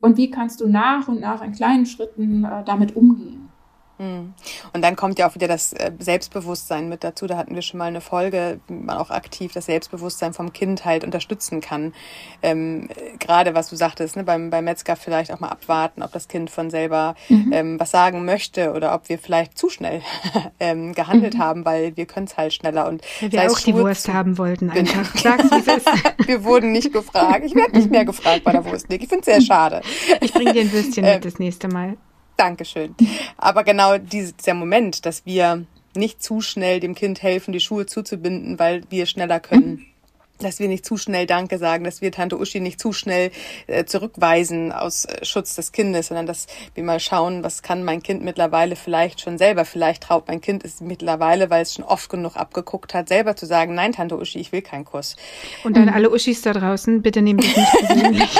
und 0.00 0.16
wie 0.16 0.30
kannst 0.30 0.60
du 0.60 0.68
nach 0.68 1.08
und 1.08 1.20
nach 1.20 1.42
in 1.42 1.52
kleinen 1.52 1.86
Schritten 1.86 2.44
äh, 2.44 2.62
damit 2.64 2.94
umgehen. 2.94 3.47
Hm. 3.98 4.32
Und 4.72 4.82
dann 4.82 4.96
kommt 4.96 5.18
ja 5.18 5.28
auch 5.28 5.34
wieder 5.34 5.48
das 5.48 5.72
äh, 5.72 5.90
Selbstbewusstsein 5.98 6.88
mit 6.88 7.02
dazu. 7.02 7.26
Da 7.26 7.36
hatten 7.36 7.54
wir 7.54 7.62
schon 7.62 7.78
mal 7.78 7.86
eine 7.86 8.00
Folge, 8.00 8.60
wie 8.68 8.74
man 8.74 8.96
auch 8.96 9.10
aktiv 9.10 9.52
das 9.52 9.66
Selbstbewusstsein 9.66 10.32
vom 10.32 10.52
Kind 10.52 10.84
halt 10.84 11.04
unterstützen 11.04 11.60
kann. 11.60 11.92
Ähm, 12.42 12.88
Gerade 13.18 13.54
was 13.54 13.68
du 13.68 13.76
sagtest, 13.76 14.16
ne, 14.16 14.24
beim, 14.24 14.50
beim 14.50 14.64
Metzger 14.64 14.94
vielleicht 14.96 15.32
auch 15.32 15.40
mal 15.40 15.48
abwarten, 15.48 16.02
ob 16.02 16.12
das 16.12 16.28
Kind 16.28 16.50
von 16.50 16.70
selber 16.70 17.16
mhm. 17.28 17.52
ähm, 17.52 17.80
was 17.80 17.90
sagen 17.90 18.24
möchte 18.24 18.72
oder 18.72 18.94
ob 18.94 19.08
wir 19.08 19.18
vielleicht 19.18 19.58
zu 19.58 19.68
schnell 19.68 20.02
ähm, 20.60 20.94
gehandelt 20.94 21.34
mhm. 21.34 21.38
haben, 21.38 21.64
weil 21.64 21.96
wir 21.96 22.06
können 22.06 22.26
es 22.26 22.36
halt 22.36 22.54
schneller. 22.54 22.86
Und 22.86 23.02
ja, 23.20 23.32
wir 23.32 23.50
auch 23.50 23.58
die 23.58 23.74
Wurst 23.74 24.08
haben 24.08 24.38
wollten 24.38 24.70
einfach. 24.70 25.16
Sag's, 25.16 25.50
wie 25.50 25.58
es 25.58 25.66
ist. 25.66 25.88
wir 26.26 26.44
wurden 26.44 26.70
nicht 26.72 26.92
gefragt. 26.92 27.44
Ich 27.44 27.54
werde 27.54 27.76
nicht 27.76 27.90
mehr 27.90 28.04
gefragt 28.04 28.44
bei 28.44 28.52
der 28.52 28.64
Wurst. 28.64 28.86
Ich 28.88 29.08
finde 29.08 29.20
es 29.20 29.24
sehr 29.24 29.40
schade. 29.40 29.82
Ich 30.20 30.32
bringe 30.32 30.52
dir 30.52 30.62
ein 30.62 30.72
Würstchen 30.72 31.04
mit 31.04 31.14
ähm, 31.14 31.20
das 31.20 31.38
nächste 31.38 31.68
Mal. 31.68 31.96
Dankeschön. 32.38 32.94
Aber 33.36 33.64
genau 33.64 33.98
dieser 33.98 34.54
Moment, 34.54 35.04
dass 35.04 35.26
wir 35.26 35.66
nicht 35.94 36.22
zu 36.22 36.40
schnell 36.40 36.78
dem 36.78 36.94
Kind 36.94 37.22
helfen, 37.22 37.52
die 37.52 37.60
Schuhe 37.60 37.86
zuzubinden, 37.86 38.58
weil 38.58 38.84
wir 38.90 39.06
schneller 39.06 39.40
können. 39.40 39.84
Dass 40.38 40.58
wir 40.58 40.68
nicht 40.68 40.84
zu 40.84 40.96
schnell 40.96 41.26
Danke 41.26 41.58
sagen, 41.58 41.84
dass 41.84 42.00
wir 42.00 42.12
Tante 42.12 42.38
Uschi 42.38 42.60
nicht 42.60 42.80
zu 42.80 42.92
schnell 42.92 43.30
äh, 43.66 43.84
zurückweisen 43.84 44.72
aus 44.72 45.04
äh, 45.04 45.24
Schutz 45.24 45.54
des 45.54 45.72
Kindes, 45.72 46.08
sondern 46.08 46.26
dass 46.26 46.46
wir 46.74 46.84
mal 46.84 47.00
schauen, 47.00 47.42
was 47.42 47.62
kann 47.62 47.84
mein 47.84 48.02
Kind 48.02 48.22
mittlerweile 48.22 48.76
vielleicht 48.76 49.20
schon 49.20 49.38
selber. 49.38 49.64
Vielleicht 49.64 50.04
traut 50.04 50.28
mein 50.28 50.40
Kind 50.40 50.64
es 50.64 50.80
mittlerweile, 50.80 51.50
weil 51.50 51.62
es 51.62 51.74
schon 51.74 51.84
oft 51.84 52.08
genug 52.08 52.36
abgeguckt 52.36 52.94
hat, 52.94 53.08
selber 53.08 53.36
zu 53.36 53.46
sagen, 53.46 53.74
nein, 53.74 53.92
Tante 53.92 54.16
Uschi, 54.16 54.38
ich 54.38 54.52
will 54.52 54.62
keinen 54.62 54.84
Kuss. 54.84 55.16
Und 55.64 55.76
dann 55.76 55.88
alle 55.88 56.10
Uschis 56.10 56.42
da 56.42 56.52
draußen, 56.52 57.02
bitte 57.02 57.22
nehmt 57.22 57.44
es 57.44 57.56
nicht 57.56 57.72
persönlich. 57.72 58.28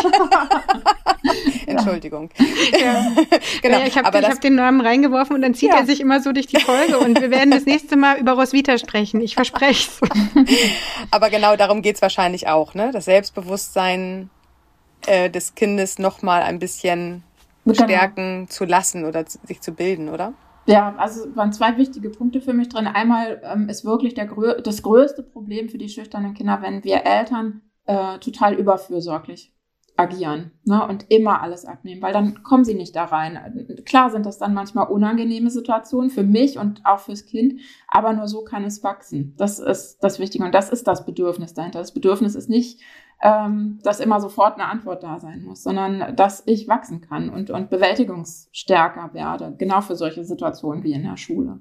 Entschuldigung. 1.67 2.31
Ja. 2.79 3.13
genau. 3.63 3.79
Ja, 3.79 3.87
ich 3.87 3.97
habe 3.97 4.21
hab 4.21 4.41
den 4.41 4.55
Namen 4.55 4.81
reingeworfen 4.81 5.35
und 5.35 5.43
dann 5.43 5.55
zieht 5.55 5.71
ja. 5.71 5.79
er 5.79 5.87
sich 5.87 6.01
immer 6.01 6.21
so 6.21 6.33
durch 6.33 6.47
die 6.47 6.61
Folge 6.61 6.99
und 6.99 7.21
wir 7.21 7.31
werden 7.31 7.51
das 7.51 7.65
nächste 7.65 7.97
Mal 7.97 8.19
über 8.19 8.33
Roswitha 8.33 8.79
sprechen. 8.79 9.21
Ich 9.21 9.35
verspreche 9.35 9.89
es. 9.89 10.01
Aber 11.11 11.31
genau 11.31 11.57
darum 11.57 11.83
geht 11.83 11.88
es 11.97 12.03
wahrscheinlich 12.03 12.49
auch, 12.49 12.75
ne? 12.75 12.91
Das 12.93 13.07
Selbstbewusstsein 13.07 14.31
äh, 15.07 15.31
des 15.31 15.55
Kindes 15.55 15.99
nochmal 15.99 16.43
ein 16.43 16.59
bisschen 16.59 17.23
genau. 17.65 17.85
stärken 17.85 18.49
zu 18.49 18.65
lassen 18.65 19.05
oder 19.05 19.25
sich 19.27 19.61
zu 19.61 19.73
bilden, 19.73 20.09
oder? 20.09 20.33
Ja, 20.67 20.95
also 20.99 21.35
waren 21.35 21.53
zwei 21.53 21.77
wichtige 21.79 22.11
Punkte 22.11 22.41
für 22.41 22.53
mich 22.53 22.69
drin. 22.69 22.87
Einmal 22.87 23.41
ähm, 23.45 23.69
ist 23.69 23.85
wirklich 23.85 24.15
der, 24.15 24.27
das 24.63 24.83
größte 24.83 25.23
Problem 25.23 25.69
für 25.69 25.79
die 25.79 25.89
schüchternen 25.89 26.35
Kinder, 26.35 26.59
wenn 26.61 26.85
wir 26.85 27.07
Eltern 27.07 27.63
äh, 27.87 28.19
total 28.19 28.55
überfürsorglich 28.55 29.53
agieren 29.99 30.53
ne, 30.65 30.87
und 30.87 31.07
immer 31.11 31.43
alles 31.43 31.65
abnehmen, 31.65 32.01
weil 32.01 32.13
dann 32.13 32.45
kommen 32.45 32.65
sie 32.65 32.75
nicht 32.75 32.95
da 32.95 33.05
rein. 33.05 33.83
Klar 33.85 34.11
sind 34.11 34.27
das 34.27 34.39
dann 34.39 34.55
manchmal 34.55 34.87
unangenehme 34.87 35.51
Situationen 35.51 36.09
für 36.09 36.23
mich 36.23 36.57
und 36.57 36.87
auch 36.87 37.01
fürs 37.01 37.27
Kind, 37.27 37.61
aber 37.89 38.13
nur 38.13 38.29
so 38.29 38.45
kann 38.45 38.65
es 38.65 38.85
wachsen. 38.85 39.35
Das 39.37 39.59
ist 39.59 39.99
das 39.99 40.21
Wichtige 40.21 40.45
und 40.45 40.55
das 40.55 40.71
ist 40.71 40.87
das 40.87 41.05
Bedürfnis 41.05 41.53
dahinter. 41.53 41.81
Das 41.81 41.93
Bedürfnis 41.93 42.37
ist 42.37 42.49
nicht, 42.49 42.81
ähm, 43.21 43.81
dass 43.83 43.99
immer 43.99 44.21
sofort 44.21 44.55
eine 44.55 44.67
Antwort 44.67 45.03
da 45.03 45.19
sein 45.19 45.43
muss, 45.43 45.65
sondern 45.65 46.15
dass 46.15 46.45
ich 46.47 46.69
wachsen 46.69 47.01
kann 47.01 47.29
und, 47.29 47.51
und 47.51 47.69
bewältigungsstärker 47.69 49.13
werde, 49.15 49.57
genau 49.59 49.81
für 49.81 49.97
solche 49.97 50.23
Situationen 50.23 50.85
wie 50.85 50.93
in 50.93 51.03
der 51.03 51.17
Schule. 51.17 51.59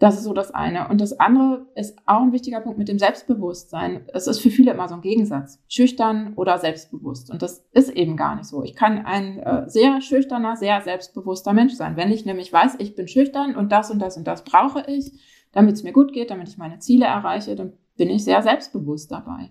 Das 0.00 0.16
ist 0.16 0.24
so 0.24 0.32
das 0.32 0.50
eine. 0.50 0.88
Und 0.88 0.98
das 1.02 1.20
andere 1.20 1.66
ist 1.74 1.98
auch 2.06 2.22
ein 2.22 2.32
wichtiger 2.32 2.60
Punkt 2.60 2.78
mit 2.78 2.88
dem 2.88 2.98
Selbstbewusstsein. 2.98 4.06
Es 4.14 4.26
ist 4.26 4.40
für 4.40 4.48
viele 4.48 4.72
immer 4.72 4.88
so 4.88 4.94
ein 4.94 5.02
Gegensatz. 5.02 5.62
Schüchtern 5.68 6.32
oder 6.36 6.56
selbstbewusst. 6.56 7.30
Und 7.30 7.42
das 7.42 7.66
ist 7.72 7.90
eben 7.90 8.16
gar 8.16 8.34
nicht 8.34 8.46
so. 8.46 8.64
Ich 8.64 8.74
kann 8.74 9.04
ein 9.04 9.38
äh, 9.40 9.68
sehr 9.68 10.00
schüchterner, 10.00 10.56
sehr 10.56 10.80
selbstbewusster 10.80 11.52
Mensch 11.52 11.74
sein. 11.74 11.96
Wenn 11.96 12.10
ich 12.10 12.24
nämlich 12.24 12.50
weiß, 12.50 12.76
ich 12.78 12.94
bin 12.94 13.08
schüchtern 13.08 13.54
und 13.54 13.72
das 13.72 13.90
und 13.90 13.98
das 13.98 14.16
und 14.16 14.26
das 14.26 14.42
brauche 14.42 14.84
ich, 14.88 15.12
damit 15.52 15.74
es 15.74 15.82
mir 15.82 15.92
gut 15.92 16.14
geht, 16.14 16.30
damit 16.30 16.48
ich 16.48 16.56
meine 16.56 16.78
Ziele 16.78 17.04
erreiche, 17.04 17.54
dann 17.54 17.74
bin 17.98 18.08
ich 18.08 18.24
sehr 18.24 18.42
selbstbewusst 18.42 19.12
dabei. 19.12 19.50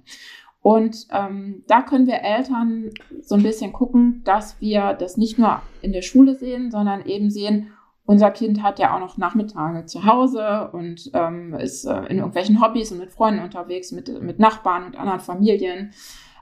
Und 0.62 1.08
ähm, 1.12 1.64
da 1.68 1.84
können 1.84 2.08
wir 2.08 2.22
Eltern 2.24 2.90
so 3.22 3.36
ein 3.36 3.44
bisschen 3.44 3.72
gucken, 3.72 4.24
dass 4.26 4.60
wir 4.60 4.94
das 4.94 5.16
nicht 5.16 5.38
nur 5.38 5.62
in 5.84 5.94
der 5.94 6.02
Schule 6.02 6.34
sehen, 6.36 6.72
sondern 6.72 7.06
eben 7.06 7.30
sehen, 7.30 7.72
unser 8.10 8.32
Kind 8.32 8.64
hat 8.64 8.80
ja 8.80 8.96
auch 8.96 9.00
noch 9.00 9.20
Nachmittage 9.20 9.86
zu 9.86 10.04
Hause 10.04 10.72
und 10.74 11.12
ähm, 11.14 11.54
ist 11.54 11.86
äh, 11.86 12.06
in 12.08 12.18
irgendwelchen 12.18 12.60
Hobbys 12.60 12.92
und 12.92 12.98
mit 12.98 13.12
Freunden 13.12 13.44
unterwegs, 13.44 13.92
mit, 13.92 14.20
mit 14.20 14.40
Nachbarn 14.40 14.84
und 14.84 14.98
anderen 14.98 15.20
Familien. 15.20 15.94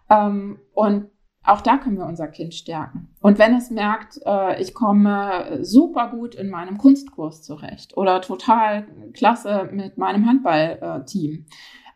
Ähm, 0.09 0.59
und 0.73 1.09
auch 1.43 1.59
da 1.59 1.75
können 1.75 1.97
wir 1.97 2.05
unser 2.05 2.29
Kind 2.29 2.53
stärken. 2.53 3.09
Und 3.19 3.37
wenn 3.37 3.53
es 3.53 3.69
merkt, 3.69 4.17
äh, 4.25 4.61
ich 4.61 4.73
komme 4.73 5.59
super 5.59 6.07
gut 6.07 6.35
in 6.35 6.49
meinem 6.49 6.77
Kunstkurs 6.77 7.43
zurecht 7.43 7.97
oder 7.97 8.21
total 8.21 8.87
klasse 9.13 9.67
mit 9.69 9.97
meinem 9.97 10.25
Handballteam, 10.25 11.47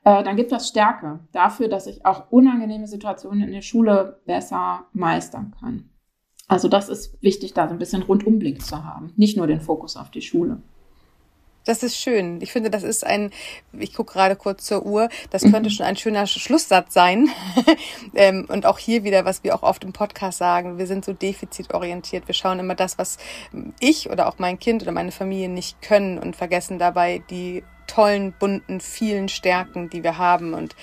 äh, 0.03 0.23
dann 0.23 0.35
gibt 0.35 0.51
das 0.51 0.67
Stärke 0.67 1.21
dafür, 1.31 1.69
dass 1.69 1.87
ich 1.87 2.05
auch 2.05 2.29
unangenehme 2.29 2.87
Situationen 2.87 3.43
in 3.43 3.53
der 3.53 3.61
Schule 3.61 4.19
besser 4.25 4.87
meistern 4.91 5.55
kann. 5.57 5.90
Also 6.51 6.67
das 6.67 6.89
ist 6.89 7.13
wichtig, 7.21 7.53
da 7.53 7.65
so 7.69 7.73
ein 7.73 7.79
bisschen 7.79 8.03
Rundumblick 8.03 8.61
zu 8.61 8.83
haben, 8.83 9.13
nicht 9.15 9.37
nur 9.37 9.47
den 9.47 9.61
Fokus 9.61 9.95
auf 9.95 10.11
die 10.11 10.21
Schule. 10.21 10.57
Das 11.63 11.81
ist 11.81 11.95
schön. 11.95 12.41
Ich 12.41 12.51
finde, 12.51 12.69
das 12.69 12.83
ist 12.83 13.05
ein, 13.05 13.31
ich 13.71 13.93
gucke 13.93 14.11
gerade 14.11 14.35
kurz 14.35 14.65
zur 14.65 14.85
Uhr, 14.85 15.07
das 15.29 15.43
könnte 15.43 15.69
mhm. 15.69 15.69
schon 15.69 15.85
ein 15.85 15.95
schöner 15.95 16.27
Schlusssatz 16.27 16.93
sein. 16.93 17.29
ähm, 18.15 18.47
und 18.49 18.65
auch 18.65 18.79
hier 18.79 19.05
wieder, 19.05 19.23
was 19.23 19.45
wir 19.45 19.55
auch 19.55 19.63
oft 19.63 19.85
im 19.85 19.93
Podcast 19.93 20.39
sagen, 20.39 20.77
wir 20.77 20.87
sind 20.87 21.05
so 21.05 21.13
defizitorientiert. 21.13 22.27
Wir 22.27 22.35
schauen 22.35 22.59
immer 22.59 22.75
das, 22.75 22.97
was 22.97 23.17
ich 23.79 24.09
oder 24.09 24.27
auch 24.27 24.37
mein 24.37 24.59
Kind 24.59 24.81
oder 24.81 24.91
meine 24.91 25.13
Familie 25.13 25.47
nicht 25.47 25.81
können 25.81 26.19
und 26.19 26.35
vergessen 26.35 26.79
dabei 26.79 27.23
die 27.29 27.63
tollen, 27.91 28.33
bunten, 28.33 28.79
vielen 28.79 29.27
Stärken, 29.27 29.89
die 29.89 30.03
wir 30.03 30.17
haben. 30.17 30.53
Und 30.53 30.75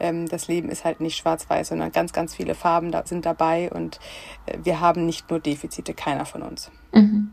ähm, 0.00 0.28
das 0.28 0.48
Leben 0.48 0.68
ist 0.68 0.84
halt 0.84 1.00
nicht 1.00 1.16
schwarz-weiß, 1.16 1.68
sondern 1.68 1.92
ganz, 1.92 2.12
ganz 2.12 2.34
viele 2.34 2.54
Farben 2.54 2.90
da 2.90 3.06
sind 3.06 3.24
dabei. 3.24 3.70
Und 3.70 4.00
äh, 4.46 4.58
wir 4.62 4.80
haben 4.80 5.06
nicht 5.06 5.30
nur 5.30 5.38
Defizite, 5.38 5.94
keiner 5.94 6.26
von 6.26 6.42
uns. 6.42 6.70
Mhm. 6.92 7.30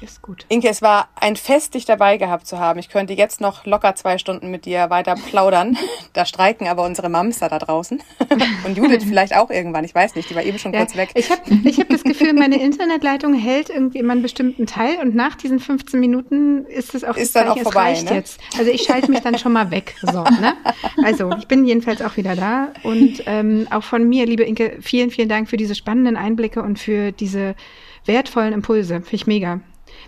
Ist 0.00 0.22
gut. 0.22 0.44
Inke, 0.48 0.68
es 0.68 0.82
war 0.82 1.08
ein 1.18 1.36
Fest, 1.36 1.74
dich 1.74 1.84
dabei 1.84 2.16
gehabt 2.16 2.46
zu 2.46 2.58
haben. 2.58 2.78
Ich 2.78 2.88
könnte 2.88 3.12
jetzt 3.12 3.40
noch 3.40 3.64
locker 3.64 3.94
zwei 3.94 4.18
Stunden 4.18 4.50
mit 4.50 4.66
dir 4.66 4.90
weiter 4.90 5.14
plaudern. 5.14 5.76
Da 6.12 6.24
streiken 6.24 6.68
aber 6.68 6.84
unsere 6.84 7.08
Mamster 7.08 7.48
da 7.48 7.58
draußen. 7.58 8.00
Und 8.64 8.76
Judith 8.76 9.02
vielleicht 9.02 9.34
auch 9.34 9.50
irgendwann. 9.50 9.84
Ich 9.84 9.92
weiß 9.92 10.14
nicht, 10.14 10.30
die 10.30 10.36
war 10.36 10.44
eben 10.44 10.60
schon 10.60 10.72
ja, 10.72 10.78
kurz 10.78 10.94
weg. 10.94 11.10
Ich 11.16 11.28
habe 11.28 11.42
ich 11.64 11.80
hab 11.80 11.88
das 11.88 12.04
Gefühl, 12.04 12.34
meine 12.34 12.62
Internetleitung 12.62 13.34
hält 13.34 13.68
irgendwie 13.68 13.98
immer 13.98 14.12
einen 14.12 14.22
bestimmten 14.22 14.66
Teil 14.66 14.98
und 15.00 15.16
nach 15.16 15.34
diesen 15.34 15.58
15 15.58 15.98
Minuten 15.98 16.66
ist 16.66 16.94
es 16.94 17.02
auch, 17.02 17.16
ist 17.16 17.34
dann 17.34 17.48
auch 17.48 17.58
vorbei, 17.58 17.90
es 17.92 17.98
reicht 17.98 18.10
ne? 18.10 18.14
jetzt. 18.14 18.40
Also 18.56 18.70
ich 18.70 18.82
schalte 18.82 19.10
mich 19.10 19.20
dann 19.22 19.36
schon 19.38 19.52
mal 19.52 19.72
weg. 19.72 19.96
So, 20.02 20.22
ne? 20.22 20.54
Also 21.02 21.32
ich 21.36 21.48
bin 21.48 21.64
jedenfalls 21.64 22.00
auch 22.00 22.16
wieder 22.16 22.36
da. 22.36 22.68
Und 22.84 23.24
ähm, 23.26 23.66
auch 23.72 23.82
von 23.82 24.08
mir, 24.08 24.24
liebe 24.24 24.44
Inke, 24.44 24.76
vielen, 24.80 25.10
vielen 25.10 25.28
Dank 25.28 25.50
für 25.50 25.56
diese 25.56 25.74
spannenden 25.74 26.16
Einblicke 26.16 26.62
und 26.62 26.78
für 26.78 27.10
diese 27.10 27.56
wertvollen 28.04 28.52
Impulse. 28.52 29.00
Finde 29.00 29.16
ich 29.16 29.26
mega. 29.26 29.60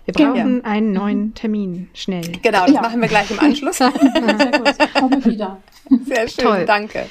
Wir 0.05 0.15
brauchen 0.15 0.59
ja. 0.59 0.65
einen 0.65 0.93
neuen 0.93 1.35
Termin, 1.35 1.89
schnell. 1.95 2.33
Genau, 2.43 2.67
das 2.67 2.73
ja. 2.73 2.83
machen 2.83 3.01
wir 3.01 3.09
gleich 3.09 3.31
im 3.31 3.41
Anschluss. 3.41 3.77
Sehr 3.79 3.91
gut, 3.91 4.95
komme 4.95 5.25
wieder. 5.25 5.61
Sehr 6.05 6.29
schön, 6.29 6.45
Toll. 6.45 6.65
danke. 6.67 7.07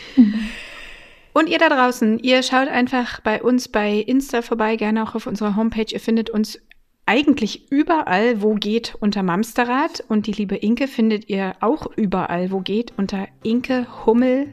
Und 1.33 1.49
ihr 1.49 1.57
da 1.57 1.69
draußen, 1.69 2.19
ihr 2.19 2.43
schaut 2.43 2.67
einfach 2.69 3.19
bei 3.21 3.41
uns 3.41 3.67
bei 3.67 3.95
Insta 3.95 4.41
vorbei, 4.41 4.75
gerne 4.77 5.03
auch 5.03 5.15
auf 5.15 5.27
unserer 5.27 5.55
Homepage. 5.55 5.87
Ihr 5.89 5.99
findet 5.99 6.29
uns 6.29 6.59
eigentlich 7.05 7.71
überall, 7.71 8.41
wo 8.41 8.55
geht, 8.55 8.95
unter 8.99 9.23
Mamsterrad. 9.23 10.03
Und 10.07 10.27
die 10.27 10.31
liebe 10.31 10.55
Inke 10.55 10.87
findet 10.87 11.29
ihr 11.29 11.55
auch 11.59 11.87
überall, 11.95 12.51
wo 12.51 12.61
geht, 12.61 12.93
unter 12.97 13.27
Inke 13.43 13.85
Hummel, 14.05 14.47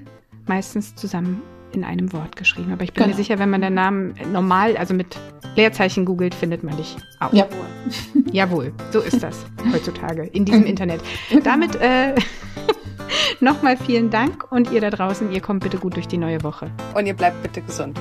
meistens 0.46 0.94
zusammen 0.94 1.42
in 1.74 1.84
einem 1.84 2.12
Wort 2.12 2.36
geschrieben. 2.36 2.72
Aber 2.72 2.84
ich 2.84 2.92
bin 2.92 3.04
genau. 3.04 3.16
mir 3.16 3.22
sicher, 3.22 3.38
wenn 3.38 3.50
man 3.50 3.60
den 3.60 3.74
Namen 3.74 4.14
normal, 4.32 4.76
also 4.76 4.94
mit 4.94 5.18
Leerzeichen 5.56 6.04
googelt, 6.04 6.34
findet 6.34 6.62
man 6.62 6.76
dich 6.76 6.96
auch. 7.20 7.32
Jawohl. 7.32 7.66
Jawohl, 8.32 8.72
so 8.90 9.00
ist 9.00 9.22
das 9.22 9.44
heutzutage 9.72 10.24
in 10.24 10.44
diesem 10.44 10.64
Internet. 10.64 11.00
Damit 11.42 11.76
äh, 11.76 12.14
nochmal 13.40 13.76
vielen 13.76 14.10
Dank 14.10 14.50
und 14.50 14.70
ihr 14.70 14.80
da 14.80 14.90
draußen, 14.90 15.32
ihr 15.32 15.40
kommt 15.40 15.62
bitte 15.62 15.78
gut 15.78 15.96
durch 15.96 16.08
die 16.08 16.18
neue 16.18 16.42
Woche. 16.42 16.70
Und 16.94 17.06
ihr 17.06 17.14
bleibt 17.14 17.42
bitte 17.42 17.60
gesund. 17.60 17.98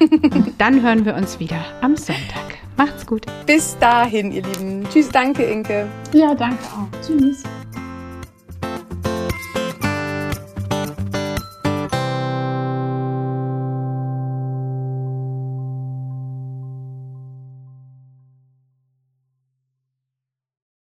und 0.00 0.54
dann 0.58 0.82
hören 0.82 1.04
wir 1.04 1.14
uns 1.14 1.40
wieder 1.40 1.58
am 1.80 1.96
Sonntag. 1.96 2.56
Macht's 2.76 3.06
gut. 3.06 3.24
Bis 3.46 3.76
dahin, 3.78 4.32
ihr 4.32 4.42
Lieben. 4.42 4.86
Tschüss, 4.90 5.08
danke, 5.08 5.44
Inke. 5.44 5.86
Ja, 6.12 6.34
danke 6.34 6.62
auch. 6.64 7.00
Tschüss. 7.00 7.42